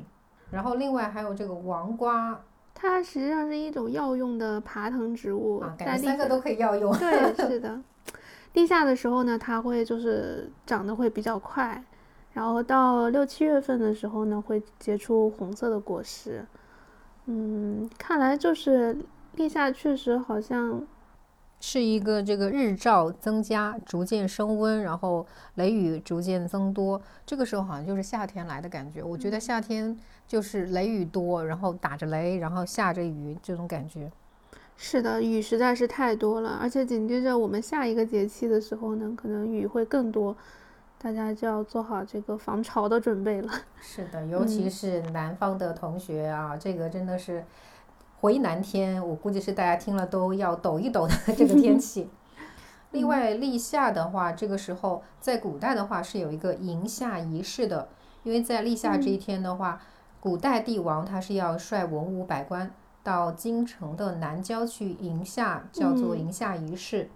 [0.52, 2.40] 然后另外还有这个王瓜
[2.74, 6.96] 它实际上是一种药用的爬藤植物，啊，感觉三个都可以药用。
[6.98, 7.80] 对，是的。
[8.54, 11.84] 立夏的时候呢，它会就是长得会比较快，
[12.34, 16.46] 然后到六七月份的时候呢，会结出红色的果实。
[17.26, 18.98] 嗯，看来就是
[19.36, 20.82] 立夏确实好像，
[21.60, 27.00] 是一个这个日照增加，逐渐升温，然后雷雨逐渐增多。
[27.26, 29.04] 这个时候好像就是夏天来的感觉。
[29.04, 29.96] 我觉得夏天
[30.28, 34.12] 就是雷雨多，然后打着雷，然后下着雨这种感觉。
[34.82, 40.36] 是的，雨实在是太多了，而且紧接着我们下一个节气的时候呢，可能雨会更多，
[40.98, 43.52] 大家就要做好这个防潮的准备了。
[43.82, 47.44] 是的，尤其是南方的同学啊，这个真的是
[48.22, 52.10] 回南天，我估计是大家听了都要抖一抖的 这个天 气。
[52.92, 57.90] 另外，立夏的话，这个时候在古代的话是有一个迎夏仪式的，
[58.24, 59.82] 因为在立夏这一天的话，
[60.22, 62.72] 古代帝王他是要率文武百官
[63.04, 67.10] 到京城的南郊去迎夏，叫做嗯迎夏仪式。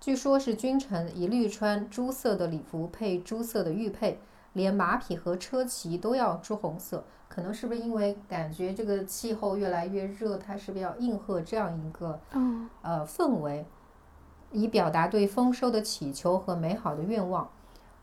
[0.00, 4.20] 据说是君臣一律穿朱色的礼服，配朱色的玉佩，
[4.52, 7.04] 连马匹和车骑都要朱红色。
[7.28, 13.66] 可能是不是因为感觉这个气候越来越热，它是不是要应和这样一个哦，呃氛围，
[14.52, 17.50] 以表达对丰收的祈求和美好的愿望。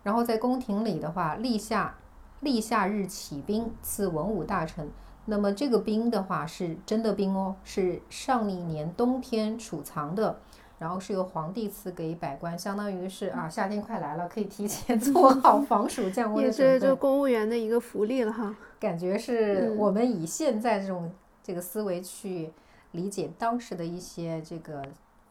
[0.04, 1.96] 然后在宫廷里的话，立夏
[2.42, 4.90] 立夏日起兵，赐文武大臣。
[5.26, 10.38] 那么这个冰的话是真的冰哦，是上一年冬天储藏的，
[10.80, 16.74] 然后是由皇帝赐给百官，相当于是啊夏天快来了，可以提前做好防暑降温准备。
[16.74, 18.56] 是就公务员的一个福利了哈。
[18.80, 21.10] 感觉是嗯我们以现在这种
[21.42, 22.52] 这个思维去
[22.92, 24.84] 理解当时的一些这个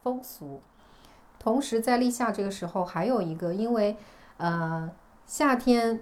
[0.03, 0.61] 风俗。
[1.39, 3.97] 同时，在立夏这个时候，还有一个，因为
[4.37, 4.89] 呃
[5.27, 6.01] 夏天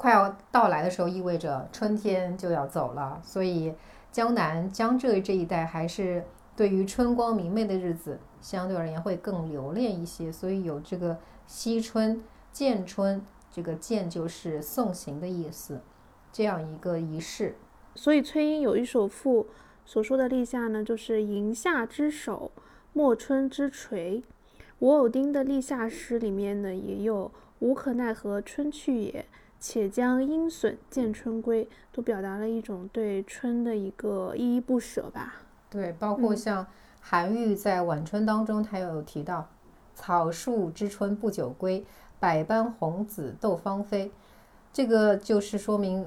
[0.00, 3.74] 快要到来的时候，意味着春天就要走了，所以
[4.10, 6.24] 江南、江浙这一带还是
[6.56, 13.20] 对于春光明媚的日子，相对而言会更留恋一些，所以有这个惜春、见春，
[13.52, 15.82] 这个见就是送行的意思。
[16.32, 17.56] 这样一个仪式。
[17.94, 19.48] 所以崔莺有一首赋
[19.84, 22.50] 所说的立夏呢，就是迎夏之首，
[22.94, 24.22] 莫春之垂。
[24.78, 29.26] 吴偶丁的立夏诗里面呢，也有“无可奈何春去也，
[29.60, 35.34] 且将阴损见春归”，都表达了一种对春的一个依依不舍吧。
[35.68, 36.66] 对，包括像
[37.00, 39.46] 韩愈在《晚春》当中，他有提到
[39.94, 41.84] “草树知春不久归，
[42.18, 44.10] 百般红紫斗芳菲”，
[44.72, 46.06] 这个就是说明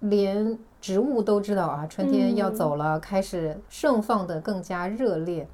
[0.00, 5.46] 连植物都知道啊，春天要走了，开始盛放的更加热烈。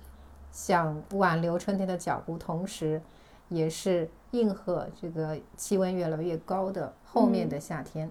[0.52, 3.00] 想挽留春天的脚步，同时，
[3.48, 8.08] 也是应和这个气温越来越高的后面的夏天。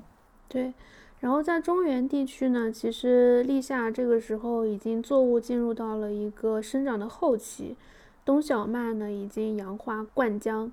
[0.49, 0.73] 对，
[1.21, 7.77] 然后在中原地区呢，其实立夏这个时候已经作物进入到了一个生长的后期，
[8.25, 10.69] 冬小麦呢已经扬花灌浆，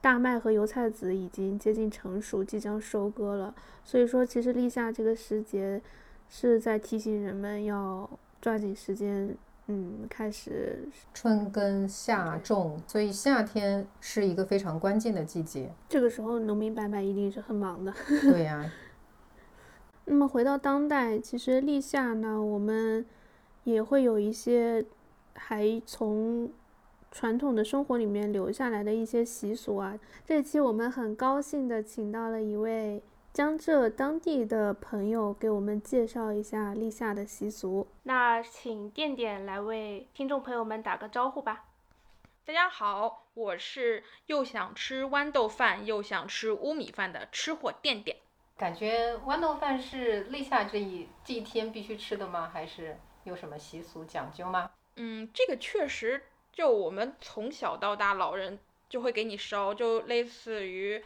[0.00, 3.54] 大麦和油菜籽已经接近成熟，即将收割了。
[3.84, 5.80] 所以说，其实立夏这个时节
[6.28, 8.08] 是在提醒人们要
[8.40, 9.34] 抓紧时间。
[9.72, 15.72] 嗯，开始春耕夏种，所以夏天是一个非常关键的季节。
[15.88, 17.94] 这个时候，农民伯伯一定是很忙的。
[18.22, 18.68] 对呀。
[20.06, 23.06] 那么回到当代，其实立夏呢，我们
[23.62, 24.84] 也会有一些
[25.34, 26.50] 还从
[27.12, 29.96] 传统的生活里面留下来的一些习俗啊。
[30.24, 33.00] 这期我们很高兴的请到了一位。
[33.32, 37.86] 江浙当地的朋友给我们介绍一下立夏的习俗。
[38.02, 41.66] 那请垫垫来为听众朋友们打个招呼吧。
[42.44, 48.16] 大家好，我是又想吃豌豆饭又想吃乌米饭的吃货垫垫。
[48.56, 52.50] 感觉豌豆饭是立夏这一这一天必须吃的吗？
[52.52, 54.68] 还是有什么习俗讲究吗？
[54.96, 61.04] 嗯，这个确实，就我们从小到大，老人就会给你烧，就类似于。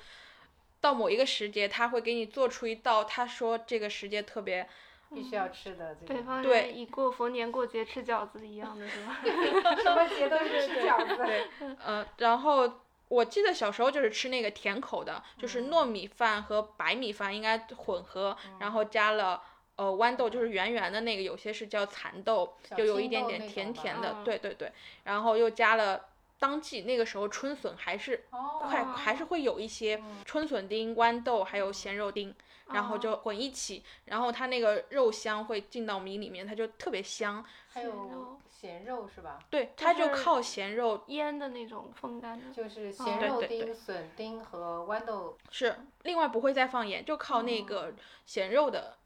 [0.85, 4.69] 到某一个时节，他会给你做出一道，他说这个时节特别
[5.15, 5.97] 必须要吃的。
[6.07, 9.17] 北方人以过逢年过节吃饺子一样的是吧？
[9.83, 11.17] 什么节都是吃饺子。
[11.25, 11.49] 对，
[11.87, 12.71] 嗯， 然后
[13.09, 19.41] 我记得小时候就是吃那个甜口的，就是糯米饭和白米饭应该混合，然后加了
[19.77, 24.19] 呃豌豆，就是圆圆的那个，有些是叫蚕豆，就有一点点甜甜的。
[24.23, 24.71] 对对对，
[25.05, 26.09] 然后又加了。
[26.39, 28.25] 当季那个时候春笋还是
[28.61, 32.35] 快，还是会有一些春笋丁、豌豆还有咸肉丁，
[32.67, 37.43] 然后就混一起，然后它那个肉香会进到米里面，它就特别香。
[37.69, 39.39] 还有咸肉是吧？
[39.49, 42.53] 对，它就靠咸肉腌的那种风干的。
[42.53, 45.39] 就是咸肉丁、笋丁和豌豆。
[45.51, 47.93] 是，另外不会再放盐，就靠那个
[48.27, 48.97] 咸肉的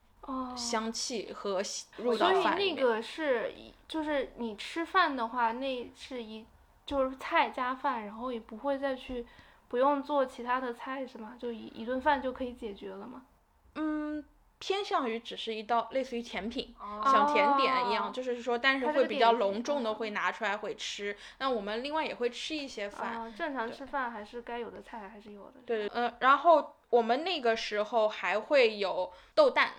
[0.56, 1.62] 香气和
[1.98, 2.52] 入到饭里面。
[2.52, 3.54] 所以那个是，
[3.86, 6.44] 就是你吃饭的话，那是一。
[6.88, 9.27] 就是菜加饭，然后也不会再去，
[9.68, 11.37] 不用做其他的菜是吗？
[11.38, 13.27] 就一一顿饭就可以解决了吗？
[13.74, 14.24] 嗯，
[14.59, 16.74] 偏向于只是一道类似于甜品，
[17.05, 21.14] 像甜点一样，就是说，但是会比较隆重的会拿出来会吃。
[21.38, 25.61] 那我们另外也会吃一些饭，正常吃饭还是该有的菜还是有的。
[25.66, 29.72] 对，嗯，然后我们那个时候还会有豆蛋。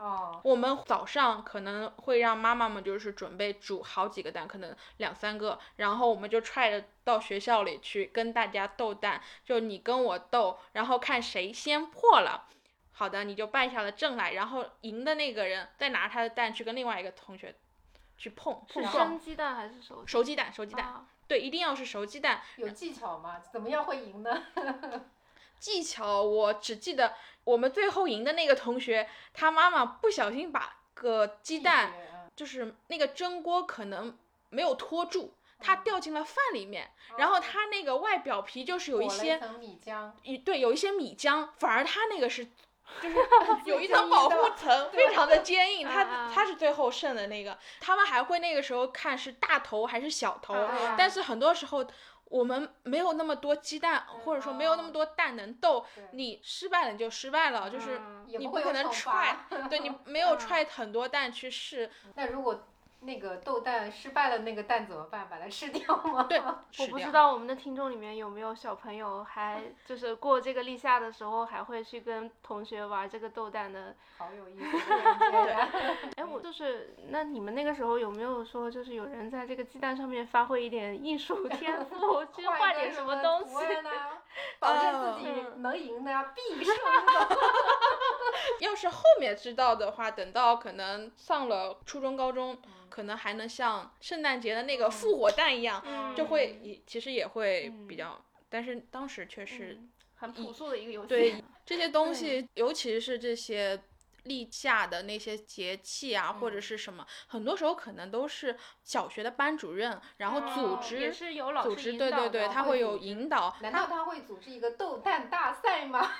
[0.00, 12.46] 哦，我们早上可能会让妈妈们就是准备煮好几个蛋，可能两三个，然后我们就揣着到学校里去跟大家斗蛋，就你跟我斗，然后看谁先破了，
[12.92, 17.54] 好的你就败下了阵来，然后赢的那个人再拿他的蛋去跟另外一个同学
[18.16, 18.62] 去碰。
[18.68, 20.06] 是生鸡蛋还是熟？
[20.06, 21.06] 熟鸡蛋，熟鸡蛋。
[21.28, 22.40] 对，一定要是熟鸡蛋。
[22.56, 23.38] 有技巧吗？
[23.52, 24.44] 怎么样会赢呢？
[25.60, 27.14] 技巧我只记得。
[27.42, 31.94] 我们最后赢的那个同学，他妈妈不小心把个鸡蛋，
[32.36, 34.16] 就是那个蒸锅可能
[34.50, 42.44] 没有托住，它掉进了饭里面，然后它那个外表皮就是有一些米浆，一对有一些米浆，反而它那个是
[43.00, 43.16] 就是
[43.64, 47.58] 有一层保护层， 非常的坚硬，它它是最后剩的那个。
[47.80, 50.54] 他们还会那个时候看是大头还是小头，
[50.96, 51.84] 但是很多时候。
[52.30, 61.90] 我们没有那么多鸡蛋，或者说没有那么多蛋能斗，你失败了你就失败了，就是你不可能踹，对你 没有踹很多蛋去试。
[62.14, 62.66] 那如果。
[63.02, 65.26] 那个豆蛋失败了，那个蛋怎么办？
[65.30, 66.24] 把它吃掉吗？
[66.28, 66.38] 对，
[66.78, 73.94] 我不知道我们的听众里面有没有小朋友，还 就是过这个立夏的时候，还会去跟同学玩这个豆蛋的。
[74.18, 74.66] 好有意思。
[76.16, 83.90] 哎，我就是，那你们那个时候有没有说，就是有人在这个鸡蛋上面发挥一点艺术天赋，去画点什么东西呢？
[84.58, 85.26] 保证自己
[85.56, 86.74] 能赢的呀，必胜。
[88.60, 92.58] 要是后面知道的话，等到可能上了初中、高中。
[92.90, 95.82] 可能还能像圣诞节的那个复活蛋一样，
[96.14, 99.80] 就会也其实也会比较，但是当时却是
[100.16, 101.08] 很朴素的一个游戏。
[101.08, 103.80] 对 这些东西，尤其是这些
[104.24, 111.12] 立夏的那些节气啊，或者是什么，很多时候可能都是小学的班主任，然后组织、
[111.62, 116.10] 组织，师对对对，他会有引导，难道他会组织一个斗蛋大赛吗？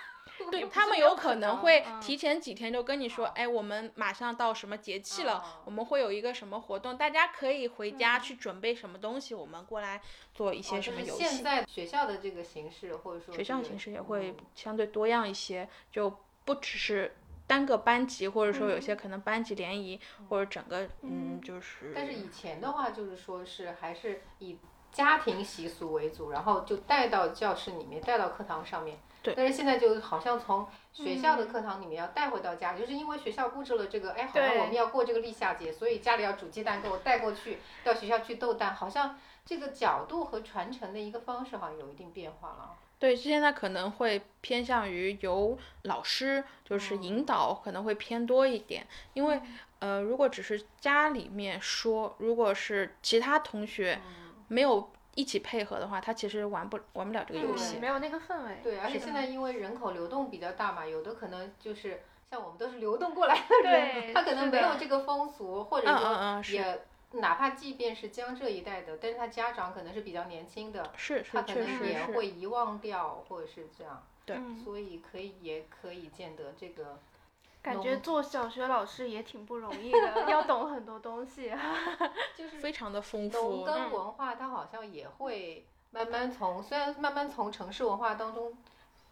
[0.51, 1.85] 对他们有可能会？
[1.87, 10.01] 嗯提前几天就跟你说，哎，我们马上到什么节气了，哦我们会有一个什么活动，大家可以回家去准备什么东西，我们过来
[10.35, 11.25] 做一些什么游戏。
[11.25, 14.31] 现在学校的这个形式，或者说学校形式也会。
[14.31, 16.13] 嗯相对多样一些，就
[16.45, 17.17] 不只是
[17.47, 19.99] 单个班级，或者说有些可能班级联谊，
[20.29, 21.93] 或者整个嗯就是。
[21.95, 24.59] 但是以前的话，就是说是还是以
[24.93, 28.99] 家庭习俗为主，然后就带到教室里面，带到课堂上面。
[29.23, 42.75] 对但是现在就好像从学校的课堂里面要带回到家里，就是因为学校布置了这个，哎，好像我们要过这个立夏节，所以家里要煮鸡蛋给我带过去，到学校去斗蛋，好像这个角度和传承的一个方式好像有一定变化了。
[42.99, 48.87] 对，现在可能会偏向于由老师就是引导，可能会偏多一点。
[49.13, 49.41] 因为
[49.81, 54.01] 呃，如果只是家里面说，如果是其他同学
[54.51, 57.79] 没有一起配合的话，他其实玩不玩不了这个游戏。
[57.79, 58.59] 没有那个氛围。
[58.63, 66.81] 对，而且现在因为人口流动比较大嘛，有的可能就是像我们都是流动过来的人，对 他可能没有这个风俗，或者嗯嗯说嗯，是也
[67.13, 72.05] 哪怕即便是江浙一带的，但是他家长可能是比较年轻的，是是，他可能也。
[72.07, 76.99] 会遗忘掉，或者是这样，对嗯所以可以也可以见得这个
[77.63, 81.53] 感觉做小学老师也挺不容易的，要懂很多东西。
[82.35, 88.57] 就是非常的丰农富，耕文化，它好像也会慢慢从虽然慢慢从城市文化当中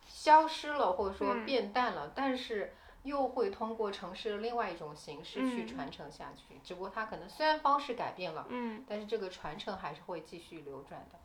[0.07, 6.59] 消失了，或者说嗯变淡了，但是又会通过城市的另外一种形式去嗯传承下去。
[6.65, 11.19] 只不过它可能虽然方式改变了，嗯，但是这个传承还是会继续流转的。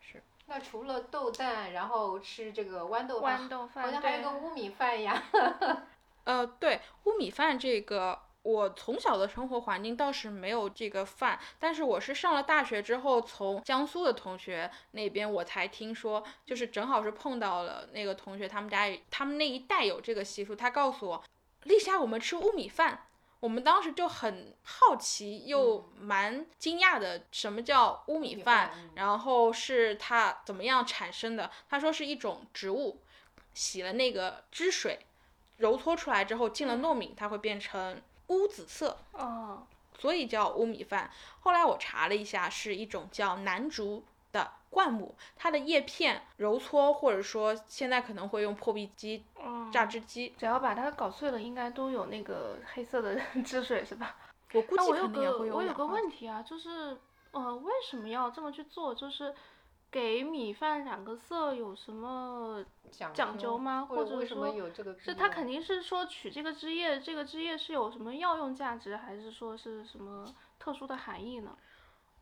[0.00, 0.22] 是。
[0.46, 5.20] 那除了豆蛋，然后吃这个豌豆饭，豌豆饭好像还有个乌米饭呀。
[6.28, 21.24] 呃，对，乌米饭这个，我从小的生活环境倒是没有这个饭，但是我是上了大学之后，从江苏的同学那边我才听说，就是正好是碰到了那个同学，他们家他们那一带有这个习俗，他告诉我，
[21.62, 23.06] 立夏我们吃乌米饭。
[23.40, 28.90] 我们当时就很好奇，又蛮惊讶的，什么叫乌米米饭？
[28.96, 31.50] 然后是它怎么样产生的？
[31.70, 33.00] 他说是一种植物，
[33.54, 35.06] 洗了那个汁水，
[35.58, 39.62] 揉搓出来之后进了糯米，它会变成乌紫色，哦，
[39.98, 41.10] 所以叫乌米饭。
[41.40, 44.02] 后来我查了一下，是一种叫南竹
[44.32, 54.16] 的灌木，它的叶片揉搓，或者说现在可能会用破壁机、嗯，榨汁机，只要把它搞碎了，应该都有那个黑色的 汁水是吧？
[54.52, 56.96] 我估计我有个肯定也会有我有个问题啊，就是
[57.32, 58.94] 呃，为什么要这么去做？
[58.94, 59.34] 就是
[59.90, 63.86] 给米饭染个色有什么讲讲究吗？
[63.88, 65.04] 或或者者为什么说有这个必要？
[65.04, 70.26] 是它肯定是说取这个汁液，这个汁液是有什么药用价值，还是说是什么
[70.58, 71.56] 特殊的含义呢？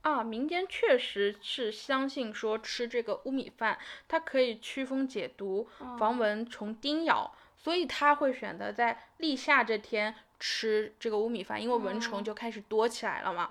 [0.03, 13.51] 啊，民间确实是相信说吃这个乌米饭，它可以驱风解毒、防蚊虫叮咬，所以他会选择在立夏这天吃这个乌米饭，因为蚊虫就开始多起来了嘛，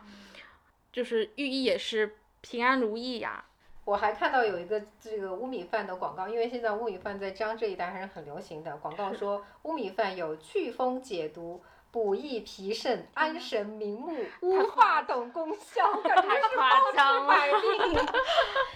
[0.93, 3.43] 就是寓意也是平安如意呀。
[3.85, 8.75] 我还看到有一个这个乌米饭的广告，因为现在乌米饭在江浙一带还是很流行的。
[8.77, 11.61] 广告 说乌米饭有祛风解毒、
[11.91, 14.11] 补益脾肾、安神明目、
[14.41, 17.51] 乌化等功效，感觉太是 包治百
[17.91, 18.05] 病。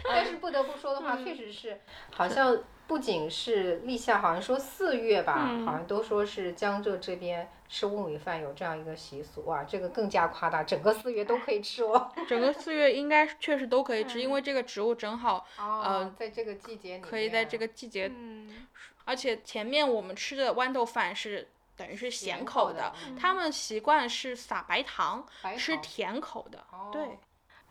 [0.06, 1.80] 但是不得不说的话，确实是
[2.14, 2.56] 好像
[2.90, 9.46] 不仅是立夏，好像说四月吧，嗯好像都说是江浙这边吃乌米饭有这样一个习俗。
[9.46, 12.12] 哇，这个更加夸大，整个四月都可以吃哦。
[12.28, 18.66] 整个四月应该确实都可以吃，因为这个植物正好哦，在这个季节里，可以在这个季节嗯，
[19.06, 26.58] 而且前面我们吃的豌豆饭是等于是咸咸口的他们习惯是撒白糖，白吃甜口的。
[26.72, 27.20] 哦对，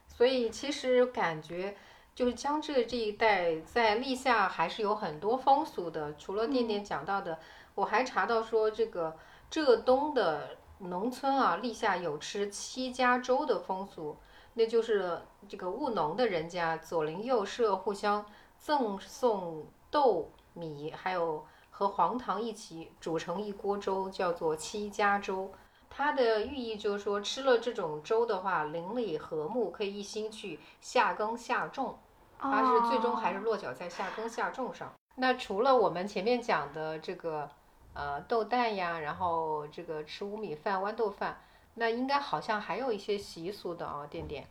[0.07, 1.77] 所以其实感觉
[2.19, 6.17] 就是江浙这一带在立夏还是有很多风俗的。
[6.17, 7.39] 除了店店讲到的，
[7.77, 9.17] 我还查到说这个
[9.49, 14.17] 浙东的农村啊，立夏有吃七家粥的风俗，
[14.55, 18.27] 那就是这个务农的人家左邻右舍互相
[18.59, 25.53] 赠送豆米，还有和黄糖一起煮成一锅粥，叫做七家粥。
[25.89, 31.97] 它的寓意就是说，吃了这种粥的话，邻里和睦，可以一心去下耕下种。
[32.39, 34.93] 它是最终还是落脚在下耕下种上。
[35.17, 37.51] 那除了我们前面讲的这个
[37.95, 41.41] 呃豆蛋呀，然后这个吃五米饭、豌豆饭，
[41.75, 44.47] 那应该好像还有一些习俗的啊，点点。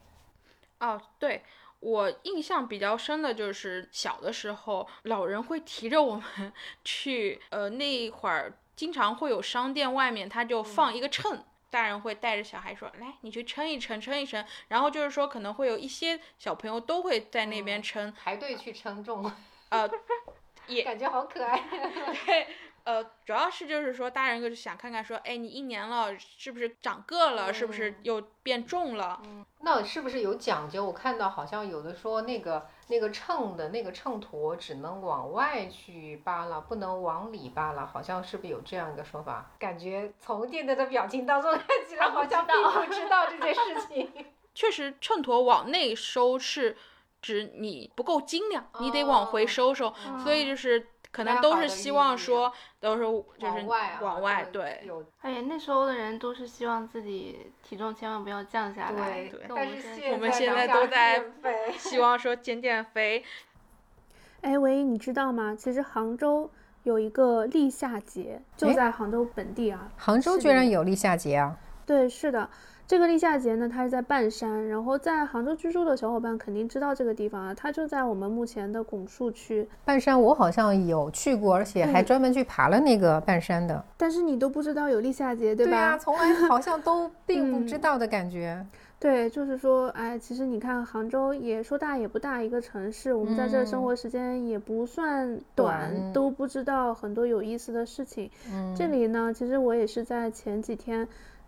[0.80, 1.44] 哦，对
[1.80, 6.52] 我印象比较深的就是小的时候，老人会提着我们
[6.84, 11.44] 去，呃，那会儿经常会有商店外面他就放一个秤。
[11.70, 19.32] 大人会带着小孩说：“来，你去称一称，称一称。”然后就是说，可能会有一些小朋友都会在那边称，排队去称重，
[19.70, 19.90] 呃，
[20.68, 21.58] 也 感觉好可爱。
[22.26, 22.48] 对，
[22.88, 29.22] 呃，主要是就是说，大人就是想看看说，哎，你一年了，是不是长个了，是不是又变重了？
[29.60, 30.86] 那是不是有讲究？
[30.86, 39.52] 我看到好像有的说那个那个秤的那个秤砣只能往外去扒拉，不能往里扒拉，好像是不是有这样一个说法？
[39.60, 44.26] 感觉从店的的表情当中 看起来好像并不知道这件事情。
[44.56, 46.78] 确实，秤砣往内收是
[47.22, 50.88] 指你不够精良，你得往回收收，所以就是。
[51.18, 53.02] 可能都是希望说，都是
[53.40, 53.66] 就是
[54.02, 54.88] 往外对。
[55.22, 59.28] 哎呀，那时候的人都是希望自己体重千万不要降下来。
[59.28, 61.24] 对，但是我们现在都在
[61.80, 63.24] 希望说减减肥。
[64.42, 65.56] 哎，唯一你知道吗？
[65.58, 66.48] 其实杭州
[66.84, 69.92] 有一个立夏节，就在杭州本地啊。
[69.98, 71.58] 杭州居然有立夏节啊？
[71.88, 72.48] 对，是的。
[72.88, 79.68] 这个立夏节呢，它是在半山，然后在杭州居住的小伙伴肯定知道这个地方啊，它就在我们目前的拱墅区。
[79.84, 83.84] 半山我好像有去过，而且还专门去爬了那个半山的。
[83.98, 85.72] 但是你都不知道有立夏节，对吧？
[85.72, 88.66] 对啊，从来好像都 并不知道的感觉。
[88.98, 98.32] 对，就是说，哎，其实你看杭州也说大也不大一个城市，我们在这生活时间也不算短，都不知道很多有意思的事情。
[98.74, 101.06] 这里呢，其实我也是在前几天。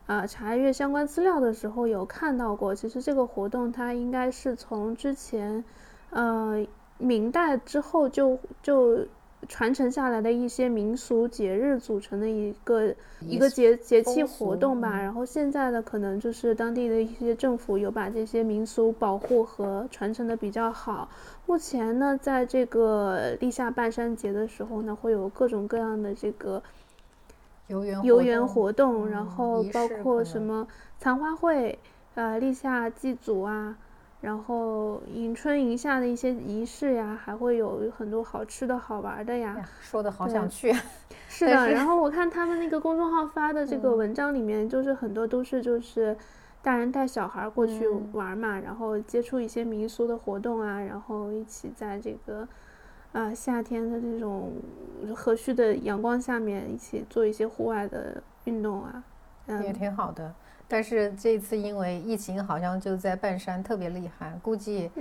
[0.09, 5.63] 啊，查阅相关资料的时候有看到过，其实这个活动它应该是从之前，
[6.09, 6.65] 呃，
[6.97, 9.05] 明代之后就就
[9.47, 12.91] 传承下来的一些民俗节日组成的一个
[13.21, 14.99] 一个节节气活动吧。
[14.99, 21.07] 然后现在的可能就是当地的一些政府有把这些民俗保护和传承的比较好。
[21.45, 26.63] 目前呢，在这个立夏半山节的时候呢，会有各种各样的这个。
[27.69, 30.67] 游园游园活动，然后包括什么
[30.97, 31.77] 残花会，
[32.15, 33.77] 呃，立夏祭祖啊，
[34.21, 39.55] 然后迎春迎夏的一些仪式呀，还会有很多好吃的好玩的呀。
[39.81, 40.73] 说的好想去。
[41.29, 46.17] 是的，然后我看他们那个公众号发的这个文章里面，就是很多都是就是
[46.63, 52.47] 大人带小孩过去玩嘛，然后接触一些民俗的活动啊，然后一起在这个。
[53.11, 54.53] 啊，夏天的这种
[55.15, 59.03] 和煦的阳光下面，一起做一些户外的运动啊，
[59.63, 60.33] 也挺好的。
[60.67, 64.91] 但是这次因为疫情，好像就在半山特别厉害，估计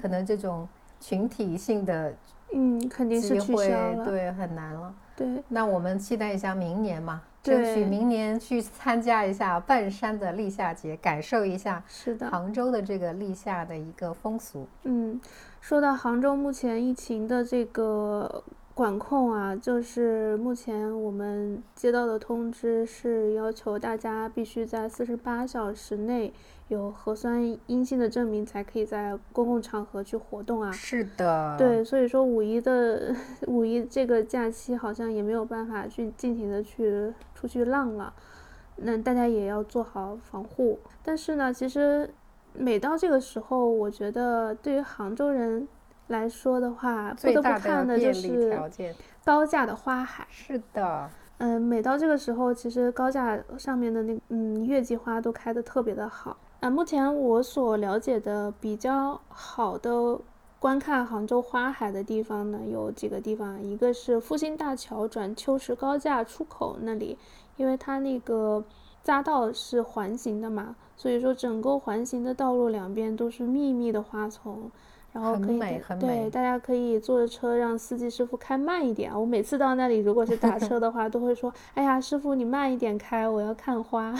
[0.00, 0.66] 可能这种
[0.98, 2.14] 群体性的
[2.54, 4.94] 嗯肯定是取消了，对，很难了。
[5.18, 14.66] 对，那我们期待一下明年嘛，争取明年去参加一下半山的立夏节，感受一下是的杭州的这个立夏的一个风俗。
[14.84, 15.20] 嗯。
[15.60, 18.42] 说到杭州目前疫情的这个
[18.78, 26.32] 管控啊，就是目前我们接到的通知是要求大家必须在四十八小时内
[26.68, 30.70] 有核酸阴性的证明，才可以在公共场合去活动啊。
[30.70, 31.56] 是的。
[31.58, 33.12] 对，所以说五一的
[33.48, 38.14] 五一这个假期好像也没有办法去尽情的去出去浪了，
[38.76, 40.78] 那大家也要做好防护。
[41.02, 42.08] 但是呢，其实。
[42.54, 45.68] 每到这个时候，我觉得对于杭州人
[46.08, 48.58] 来说的话，不得不看的就是
[49.24, 50.26] 高架的花海。
[50.30, 56.36] 是的，嗯，每到这个时候，其实高架上面的那嗯月季花都开得特别的好。
[56.60, 60.18] 啊，目前我所了解的比较好的
[60.58, 67.16] 观看杭州花海的地方呢，有几个地方，一个是复兴大桥转秋实高架出口那里，
[67.56, 68.64] 因为它那个
[69.04, 70.74] 匝道是环形的嘛。
[70.96, 74.68] 所以说，整个环形的道路两边都是密密的花丛，
[75.12, 75.58] 然后可以
[75.98, 79.12] 对大家可以坐着车让司机师傅开慢一点。
[79.12, 84.10] 我每次到那里，如果是打车 的话，都会说：“哎呀，师傅你慢一点开，我要看花。”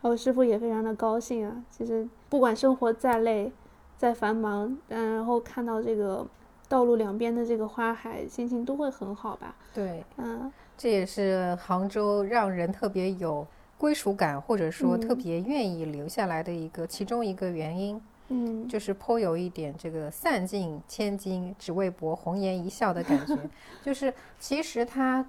[0.00, 1.64] 然后师傅也非常的高兴啊。
[1.70, 3.52] 其实不管生活再累、
[3.96, 6.26] 再繁忙，嗯，然后看到这个
[6.68, 9.54] 道路两边的这个花海，心情都会很好吧？
[9.74, 13.46] 对，嗯，这也是杭州让人特别有。
[13.78, 23.36] 归属感，或者说特别愿意留下来的一个其中一个原因，嗯，就是颇有一点这个散尽千金只为博红颜一笑的感觉。
[23.82, 25.24] 就是其实他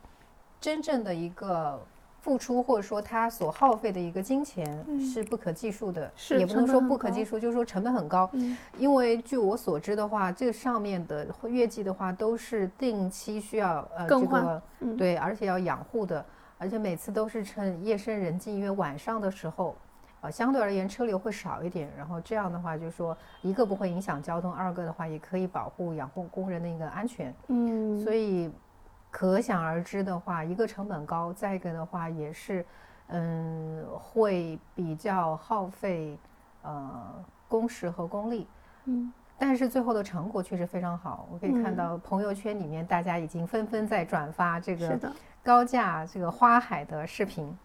[0.59, 1.79] 真正的一个
[2.21, 8.29] 付出，或者说他所耗费的一个金钱是不可计数的，也不能说不可计数，就是说成本很高。
[8.77, 14.61] 因为据我所知的话，这个上面的月季的话都是定期需要呃这个
[14.97, 16.25] 对，而且要养护的。
[16.59, 19.75] 而且每次都是趁夜深人静，因为晚上的时候，
[20.21, 21.91] 呃，相对而言车流会少一点。
[21.95, 27.33] 然后这样的话，就是说一个不会影响交通，二个的话也可以保护养护工人的一个安全。
[27.47, 28.51] 嗯，所以
[29.11, 32.65] 可想而知的话，一个成本高，再一个的话也是，
[33.07, 36.17] 嗯，会比较耗费
[36.63, 38.47] 呃工时和功力。
[38.85, 44.99] 嗯，但是最后的成果确实非常好，我可以看到朋友圈里面大家已经纷纷在转发这个，
[45.43, 47.55] 高架这个花海的视频。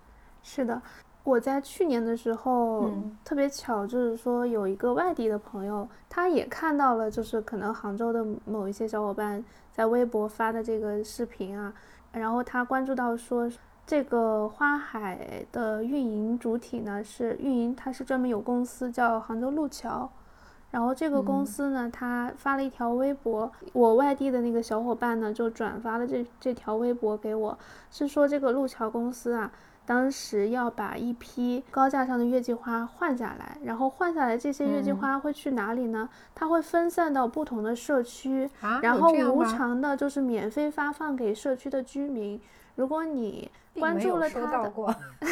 [0.43, 0.81] 是的。
[1.25, 9.43] 我在去年的时候、嗯特别巧，就是说有一个外地的朋友，他也看到了，就是可能杭州的某一些小伙伴
[9.73, 11.73] 在微博发的这个视频啊，
[12.13, 13.51] 然后他关注到说，
[13.87, 20.11] 这个花海的运营主体呢是运营，它是专门有公司叫杭州路桥。
[20.71, 27.59] 然后这个公嗯司呢，他发了一条微博，我外地的那个小伙伴呢就转发了这这条微博给我，
[27.91, 29.53] 是说这个路桥公司啊，
[29.85, 36.09] 当时要把一批高架上的月季花换下来，然后换下来这些月季嗯花会去哪里呢？
[36.35, 42.41] 它会分散到不同的社区，啊然后无偿的就是免费发放给社区的居民。
[42.75, 43.51] 如果你
[43.81, 44.71] 关注了他的，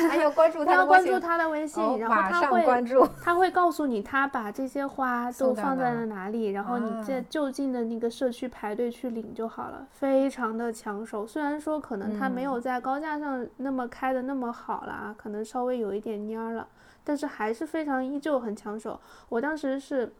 [0.09, 3.07] 还要关注他的微信要关注他的微信，哦然后他会关注。
[3.23, 11.27] 他会告诉你他把这些花都放在了哪里，然后你在啊就近的那个社区排队去领就好了，非常的抢手。
[11.27, 16.67] 虽然说可能他没有嗯在高架上那么开的那么好了啊，可能稍微有一点蔫儿了，
[17.05, 18.99] 但是还是非常依旧很抢手。
[19.29, 20.11] 我当时是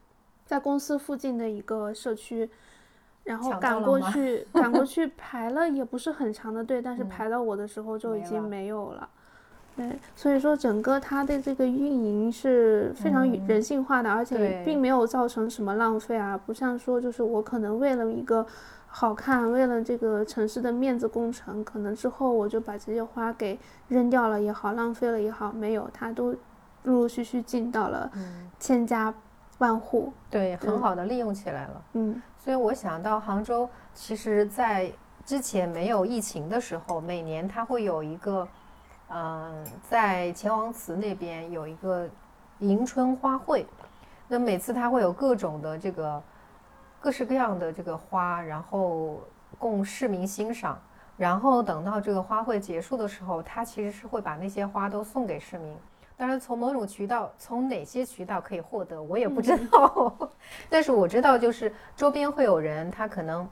[0.45, 2.47] 在公司附近的一个社区。
[3.23, 9.07] 然后赶过去，赶过去 排了也不是很长的队，但是嗯排到我的时候就已经没有了。
[9.73, 13.63] 对，所以说整个它的这个运营是非常嗯人。
[13.63, 18.45] 性化的，而且并没有造成什么浪费啊，不像说就是我可能为了一个
[18.87, 23.57] 好看，为了这个城市的面子工程，可能之后我就把这些花给
[23.87, 26.31] 扔掉了也好，浪费了也好，没有，它都
[26.83, 29.13] 陆陆续续进到了嗯，千家
[29.61, 30.11] 万户。
[30.29, 31.81] 对，很嗯好的利用起来了。
[31.93, 34.91] 嗯所以我想到杭州，其实在
[35.23, 38.47] 之前没有疫情的时候，每年它会有一个，
[39.09, 42.09] 嗯、在钱王祠那边有一个
[42.59, 43.63] 迎春花卉。
[44.27, 46.23] 那每次它会有各种的这个
[46.99, 49.19] 各式各样的这个花，然后
[49.59, 50.79] 供市民欣赏。
[51.17, 55.77] 然后等到这个花卉结束的时候，它其实是会把那些花都送给市民。
[56.21, 60.29] 当然，从某种渠道，从哪些渠道可以获得，我也不知道。
[60.69, 63.49] 但是我知道，就是周边会有人，他可能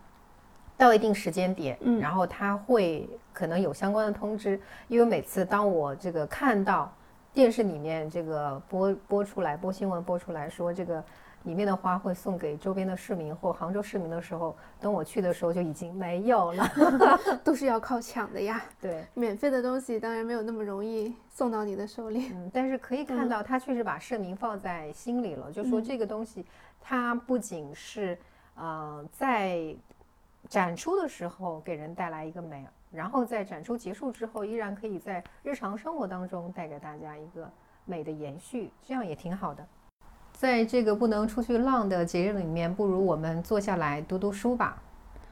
[0.78, 4.62] 到一定时间点，嗯然后他会可能有相关的通知。
[4.88, 6.94] 因为每次当我这个看到
[7.34, 11.04] 电视里面这个播播出来，播新闻播出来说这个
[11.50, 16.64] 里面的花会送给周边的市民或杭州市民的时候，等我去的时候就已经没有了。
[17.44, 22.32] 都是要靠抢的呀，对， 免费的东西当然没有那么容易送到你的手里。
[22.36, 25.52] 嗯，但是可以看嗯到，他确实把市民放在心里了。
[25.52, 26.46] 就说嗯这个东西，
[26.80, 28.16] 它不仅是
[28.54, 29.76] 呃在
[30.48, 37.50] 展出的时候给人带来一个美，然后在展出结束之后，依然可以在日常生活当中带给大家一个
[37.86, 39.66] 美的延续，这样也挺好的。
[40.40, 44.82] 在这个不能出去浪的节日里面，不如我们坐下来读读书吧。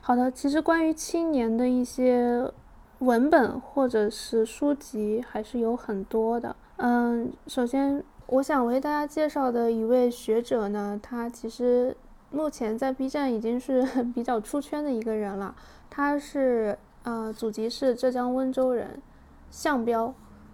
[0.01, 2.51] 好的，其实关于青年的一些
[2.99, 6.53] 文本或者是书籍还是有很多的。
[6.75, 11.95] 嗯，首先我想为大家介绍的一位学者呢，他其实
[12.29, 15.55] 目前在 B 站已经是 比较出圈的一个人了。
[15.89, 19.01] 他是呃祖籍是浙江温州人，
[19.49, 20.13] 项彪。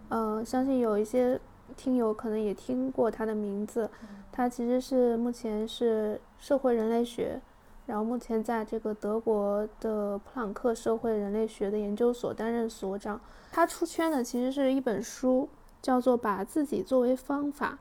[0.09, 1.39] 呃，相信有一些
[1.75, 3.89] 听友可能也听过他的名字。
[4.33, 7.39] 他其实是目前是社会人类学。
[7.85, 13.19] 然后目前在这个德国的普朗克社会人类学的研究所担任所长。
[13.51, 15.49] 他出圈的其实是一本书，
[15.81, 17.71] 叫做《把自己作为方法》。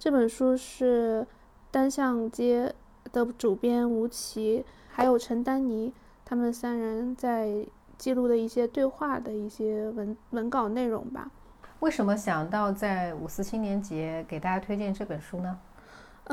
[0.00, 1.24] 这本书是
[1.70, 2.74] 单向街
[3.12, 5.92] 的主编吴奇，还有陈丹妮
[6.24, 7.64] 他们三人在
[7.96, 11.30] 记录的一些对话的一些文文稿内容吧。
[11.78, 15.56] 为什么想到在五四青年节给大家推荐这本书呢？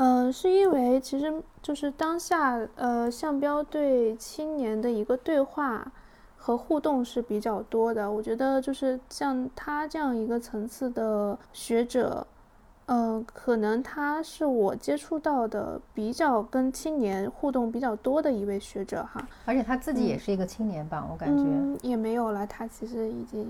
[0.00, 5.92] 呃，是因为其实就是当下，呃，项标对青年的一个对话
[6.38, 8.10] 和互动是比较多的。
[8.10, 12.26] 我觉得就是像他这样一个层次的学者，
[12.86, 19.28] 呃，可能他是我接触到的比较跟青年互动比较多的一位学者哈。
[19.44, 21.44] 而且他自己也嗯是一个青年吧，我感觉。
[21.44, 23.46] 嗯，也没有了，他其实已经。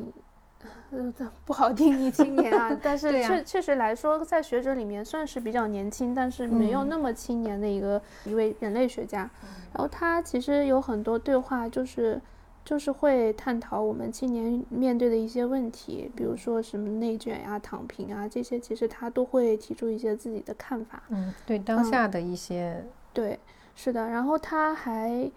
[0.90, 1.12] 呃，
[1.44, 9.30] 不好定义青年啊，但是 确确实来说，在学者里面算是比较年轻，但是没有嗯那么青年的一个、一位人类学家。
[9.72, 12.20] 然后他其实有很多对话，就是
[12.64, 21.02] 就是会探讨我们青年面对的一些问题，比如说什么内卷呀、躺平啊这些，其实他都会提出一些自己的看法。
[21.10, 23.38] 嗯，对当嗯下的一些，对，
[23.76, 24.08] 是的。
[24.08, 25.30] 然后他还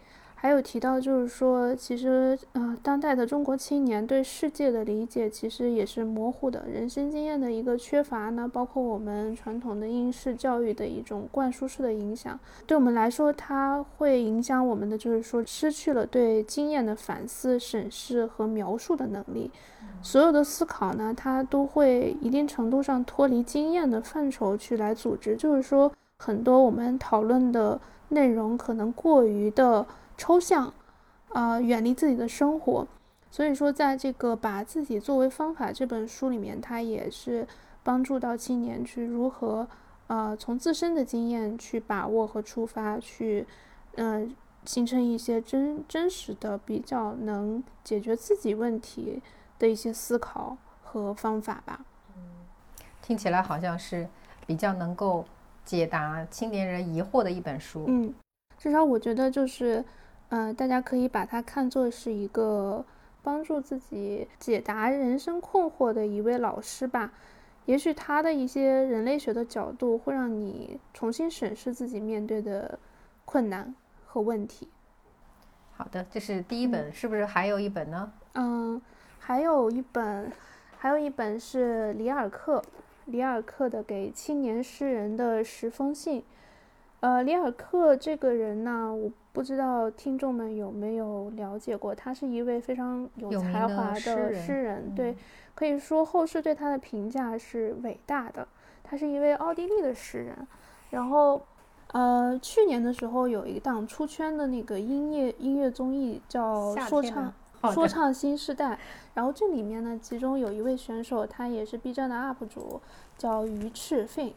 [0.43, 12.37] 还有提到，就是说，其实，呃，当代的中国青年对世界的理解其实也是模糊的，人生经验的一个缺乏呢，包括我们传统的应试教育的一种灌输式的影响，
[12.67, 19.49] 对我们来说，它会影响我们的，就是说，失去了对经验的反思、审视和描述的能力。
[20.01, 27.79] 所有的思考呢，它都会一定程度上脱离经验的范畴去来组织，就是说，很多我们讨论的
[28.09, 29.85] 内容可能过于的。
[30.23, 30.73] 抽象，
[31.33, 32.87] 呃，远离自己的生活，
[33.29, 37.45] 所以说，在这个把自己作为方法这本书里面，它也是
[37.83, 39.67] 帮助到青年去如何，
[40.07, 43.45] 呃，从自身的经验去把握和出发，去，
[43.95, 49.21] 嗯，形成一些真真实的、比较能解决自己问题
[49.59, 51.83] 的一些思考和方法吧。
[52.15, 52.23] 嗯，
[53.01, 54.07] 听起来好像是
[54.47, 55.25] 比较能够
[55.65, 57.83] 解答青年人疑惑的一本书。
[57.87, 58.13] 嗯，
[58.57, 59.83] 至少我觉得就是。
[60.33, 62.83] 呃，大家可以把它看作是一个
[63.21, 67.13] 帮助自己解答人生困惑的一位老师吧。
[67.67, 72.79] 也许他的一些人类学的角度会让你重新审视自己面对的
[73.25, 73.75] 困难
[74.07, 74.67] 和问题。
[75.73, 78.11] 好的，这是第一本，是不是还有一本呢？
[78.33, 78.81] 嗯，
[79.19, 80.31] 还有一本，
[80.79, 82.63] 还有一本是里尔克，
[83.05, 86.21] 里尔克的《给青年诗人的十封信》。
[87.03, 89.11] 呃，里尔克这个人呢，我。
[89.33, 95.17] 不知道听众们有没有了解过，他是一位非常有才华的诗人，对，
[95.55, 98.47] 可以说后世对他的评价是伟大的。
[98.83, 100.47] 他是一位奥地利的诗人，
[100.91, 101.41] 然后，
[101.93, 107.33] 呃，去年的时候有一档出圈的那个音乐音乐综艺叫《说唱
[107.73, 108.73] 说唱新时代》，
[109.15, 112.79] 然后这里面呢，其中有一位选手，他也是 B 站的 UP 主，
[113.17, 114.33] 叫鱼翅 Fin，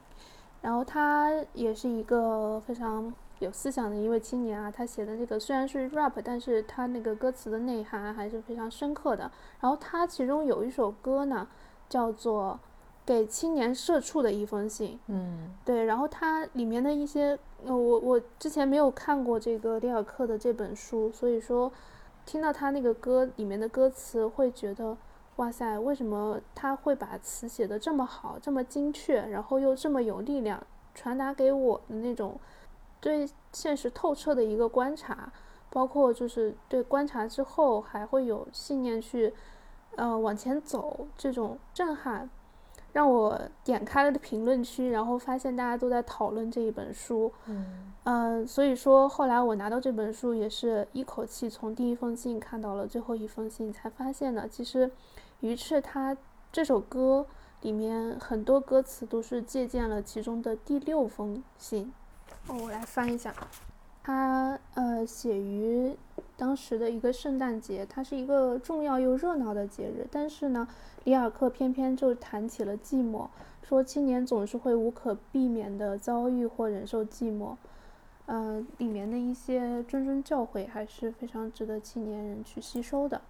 [0.67, 3.15] 然后他也是一个非常。
[3.41, 9.31] 有思想的一位青年啊，他写的这个虽然是 rap，但是他那个歌词的内涵还是非常深刻的。
[9.61, 11.47] 然后他其中有一首歌呢，
[11.87, 12.59] 叫做
[13.05, 14.93] 《给青年社畜的一封信》。
[15.09, 15.85] 嗯，对。
[15.85, 21.71] 然后它里面的一些，呃，我我之前没有看过这个里尔克的这本书，所以说
[22.25, 24.97] 听到他那个歌里面的歌词，会觉得
[25.37, 32.39] 哇塞，为什么他会把词写得这么好，这么精确，然后又这么有力量，传达给我的那种。
[32.99, 35.31] 对现实透彻的一个观察，
[35.71, 39.33] 包括就是对观察之后还会有信念去，
[39.95, 42.29] 呃往前走这种震撼，
[42.95, 54.91] 让我点开了的评论区，然后发现大家都在讨论这一本书，嗯，呃，所以说后来我拿到这本书也是一口气从第一封信看到了最后一封信，才发现呢，其实
[55.41, 56.17] 鱼翅他
[56.51, 57.27] 这首歌
[57.63, 61.93] 里面很多歌词都是借鉴了其中的第六封信。
[62.47, 63.35] 哦，我来翻一下，
[64.03, 65.97] 他呃写于
[66.37, 70.07] 当时的一个圣诞节，它是一个重要又热闹的节日。
[70.11, 70.69] 但是呢，
[71.05, 73.27] 里尔克偏偏就谈起了寂寞，
[73.63, 77.57] 说青年总是会无可避免的遭遇或忍受寂寞。
[78.27, 83.21] 呃，里面的一些谆谆教诲还是非常值得青年人去吸收的。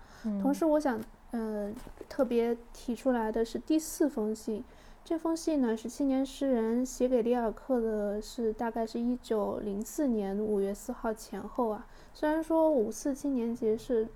[0.43, 0.99] 同时，我想
[1.37, 1.72] 呃
[2.09, 4.64] 特别提出来的是第四封信。
[5.05, 11.87] 这封信呢，是青年诗人写给里尔克的，是大概是一九零四年五月四号前后啊。
[12.12, 14.09] 虽然说五四青年节是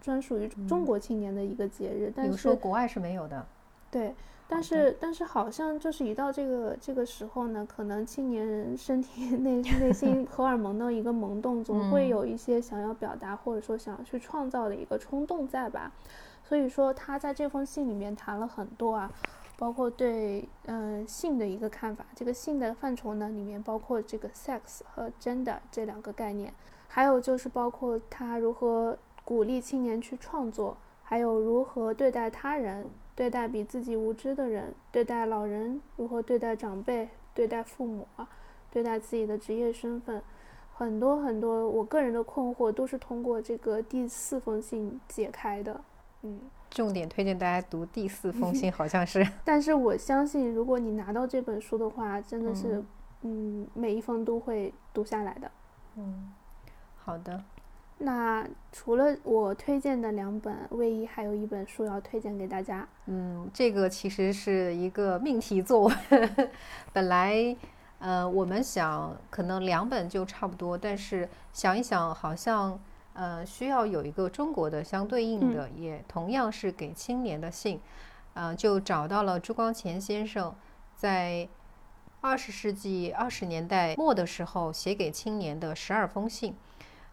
[0.00, 3.46] 专属于中国青年的一个节日，但是说国外是没有的。
[3.90, 4.14] 对，
[4.48, 15.92] 但是但是好像就是一到这个这个时候呢，可能青年人身体 内内心荷尔蒙的一个萌动，总会有一些想要表达或者说想要去创造的一个冲动在吧。
[16.50, 19.08] 所以说他在这封信里面谈了很多啊。
[19.56, 26.54] 包括对嗯性的一个看法，这个性的范畴呢，里面包括这个 sex 和 gender 这两个概念，
[26.88, 38.26] 还有就是包括他如何鼓励青年去创作，还有如何对待他人，对待比自己无知的人，对待老人，如何对待长辈，对待父母啊，
[38.70, 40.22] 对待自己的职业身份，
[40.72, 45.82] 很多很多我个人的困惑都是通过这个第四封信解开的，
[46.22, 46.40] 嗯。
[46.70, 49.26] 重点推荐大家读第四封信，好像是。
[49.44, 52.80] 但是我相信，如果你拿到这本书的话，真的是，
[53.22, 55.50] 嗯，每一封都会读下来的。
[55.96, 56.32] 嗯，
[56.96, 57.42] 好的。
[57.98, 62.86] 那除了我推荐的两本，魏一还有一本书要推荐给大家。
[63.06, 65.96] 嗯，这个其实是一个命题作文。
[66.94, 67.56] 本来，
[67.98, 72.78] 呃，我们想可能两本就差不多，但是想一想，好像。
[73.20, 77.78] 呃，需要有一个中国的相对应的，也同样是给青年的信，
[78.32, 80.56] 呃，就找到了朱光潜先生
[80.94, 81.46] 在
[82.22, 86.54] 二十世纪二十年代末的时候写给青年的十二封信。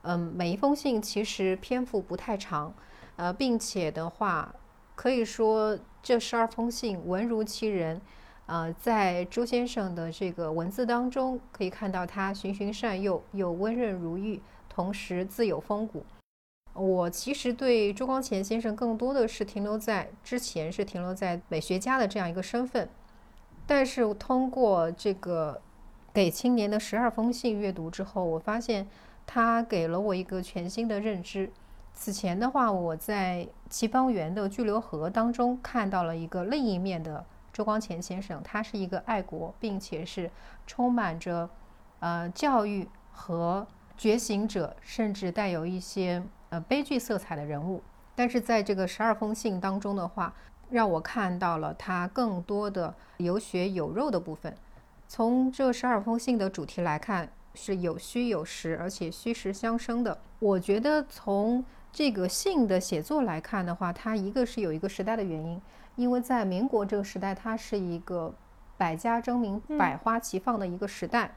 [0.04, 2.74] 嗯，每一封信其实篇幅不太长，
[3.18, 4.56] 呃，并且的话，
[4.96, 8.00] 可以说这十二封信文如其人。
[8.46, 14.42] 呃，在朱先生的这个文字当中，可以看到他循循善诱，又温润如玉，
[14.78, 16.06] 同时自有风骨。
[16.76, 22.88] 我其实对周光潜先生更多的是停留在之前是停留在美学家的这样一个身份，
[23.66, 25.60] 但是通过这个
[26.14, 28.88] 给青年的十二封信阅读之后，我发现
[29.26, 31.52] 他给了我一个全新的认知。
[31.92, 37.26] 此前的话，我在齐方圆的《巨流河》当中看到了一个另一面的。
[37.52, 40.30] 周光潜先生，他是一个爱国，并且是
[40.68, 41.50] 充满着
[42.00, 43.66] 呃教育和
[43.98, 47.82] 觉醒者，甚至带有一些呃悲剧色彩的人物。
[48.16, 50.34] 但是在这个十二封信当中的话，
[50.70, 54.56] 让我看到了他更多的有血有肉的部分。
[55.08, 60.18] 从这十二封信的主题来看，是有虚有实，而且虚实相生的。
[60.40, 65.62] 我觉得从这个信的写作来看的话，它一个是有一个时代的原因。
[65.96, 68.34] 因为在民国这个时代，它是一个
[68.78, 71.36] 百家争鸣、百花齐放的一个时代。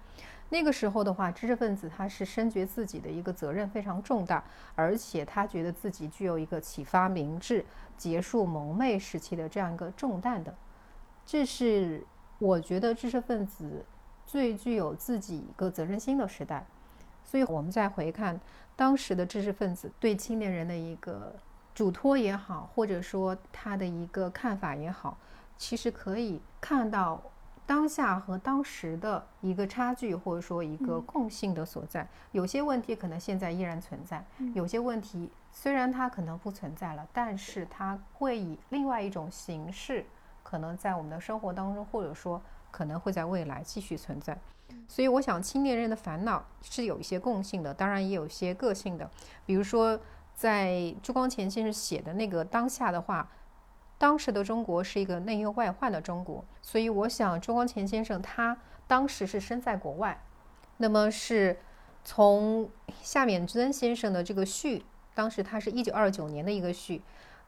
[0.50, 4.44] 那个时候的话，知识分子他是深觉自己的一个责任非常重大，
[4.74, 7.64] 而且他觉得自己具有一个启发明智、
[7.96, 10.54] 结束蒙昧时期的这样一个重担的。
[11.24, 12.04] 这是
[12.38, 13.84] 我觉得知识分子
[14.26, 16.66] 最具有自己一个责任心的时代。
[17.24, 18.38] 所以，我们再回看
[18.76, 21.34] 当时的知识分子对青年人的一个。
[21.72, 25.16] 嘱托也好，或者说他的一个看法也好，
[25.56, 27.22] 其实可以看到
[27.70, 32.04] 当下和当时的一个差距，或者说一个共性的所在。
[32.32, 40.04] 有些问题可能现在依然存在，有些问题虽然它可能不存在了，但是它会以另外一种形式，
[40.42, 42.42] 可能在我们的生活当中，或者说
[42.72, 44.36] 可能会在未来继续存在。
[44.88, 49.08] 所以，我想青年人的烦恼是有一些共性的，当然也有一些个性的，
[49.46, 49.96] 比如说。
[50.32, 53.28] 在朱光潜先生写的那个当下的话，
[54.00, 60.18] 当时的中国是一个内忧外患的中国，所以我想朱光潜先生他当时是身在国外，
[60.78, 61.58] 那么是
[62.02, 62.70] 从
[63.02, 67.02] 夏勉尊先生的这个序，当时他是一九二九年的一个序，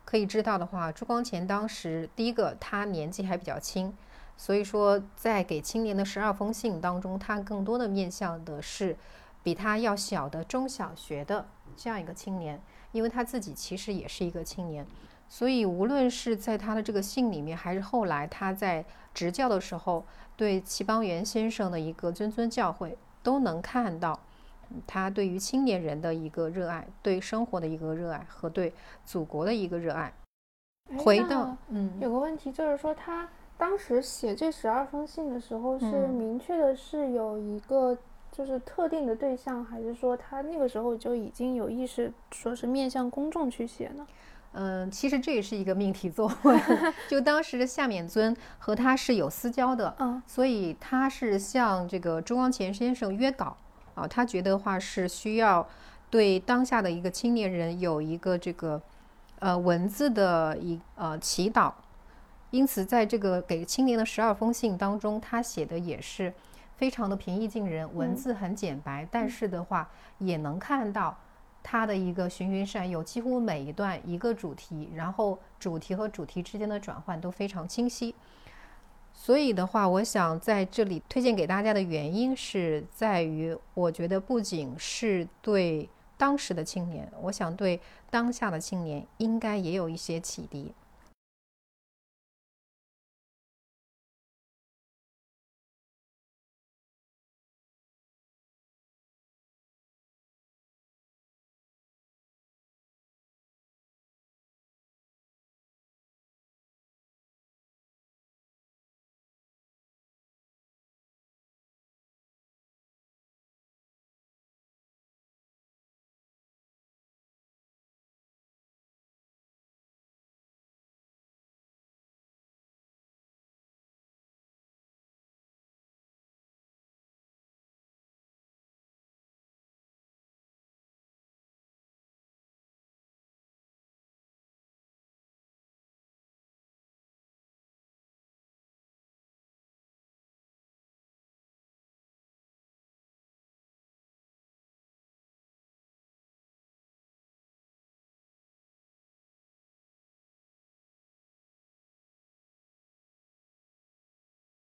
[0.05, 3.97] 可以知道的话，朱光潜当时第一个他年纪还比较轻，
[4.37, 8.95] 所以说在给青年的十二封信当中，他更多的面向的是
[9.43, 11.49] 比他要小的中小学的
[11.79, 12.61] 这样一个青年。
[12.93, 14.87] 因为他自己其实也是一个青年，
[15.33, 20.05] 所以无论是在他的这个信里面，还是后来他在执教的时候，
[20.37, 24.21] 对齐邦媛先生的一个谆谆教诲，都能看到
[24.87, 28.75] 他对于青年人的一个热爱，对生活的一个热爱和对
[29.07, 30.13] 祖国的一个热爱。
[30.99, 33.27] 回到嗯，有个问题就是说，他
[33.57, 37.97] 当时写这十二封信的时候，是明确的是有一个。
[38.35, 44.07] 就是特定的对象，还是说他那个时候就已经有意识，说是面向公众去写呢？
[44.53, 46.61] 嗯，其实这也是一个命题作文。
[47.09, 53.57] 就当时的夏勉尊和他是有私交的，嗯，所以他是向这个朱光潜先生约稿
[53.95, 55.67] 啊，他觉得话是需要
[56.11, 58.81] 对当下的一个青年人有一个这个
[59.39, 61.73] 呃文字的一呃祈祷，
[62.51, 66.33] 因此在这个给青年的十二封信当中，他写的也是。
[66.75, 69.89] 非常的平易近人，文字很简白，但是的话
[70.19, 71.17] 也能看到
[71.63, 78.15] 他的一个循循善诱，几乎每一段一个主题，然后主题和主题之间的转换都非常清晰。
[79.15, 87.79] 所以的话，我想在这里推荐给大家的原因是在于，我觉得不仅是对当时的青年，我想对
[88.11, 90.73] 当下的青年应该也有一些启迪。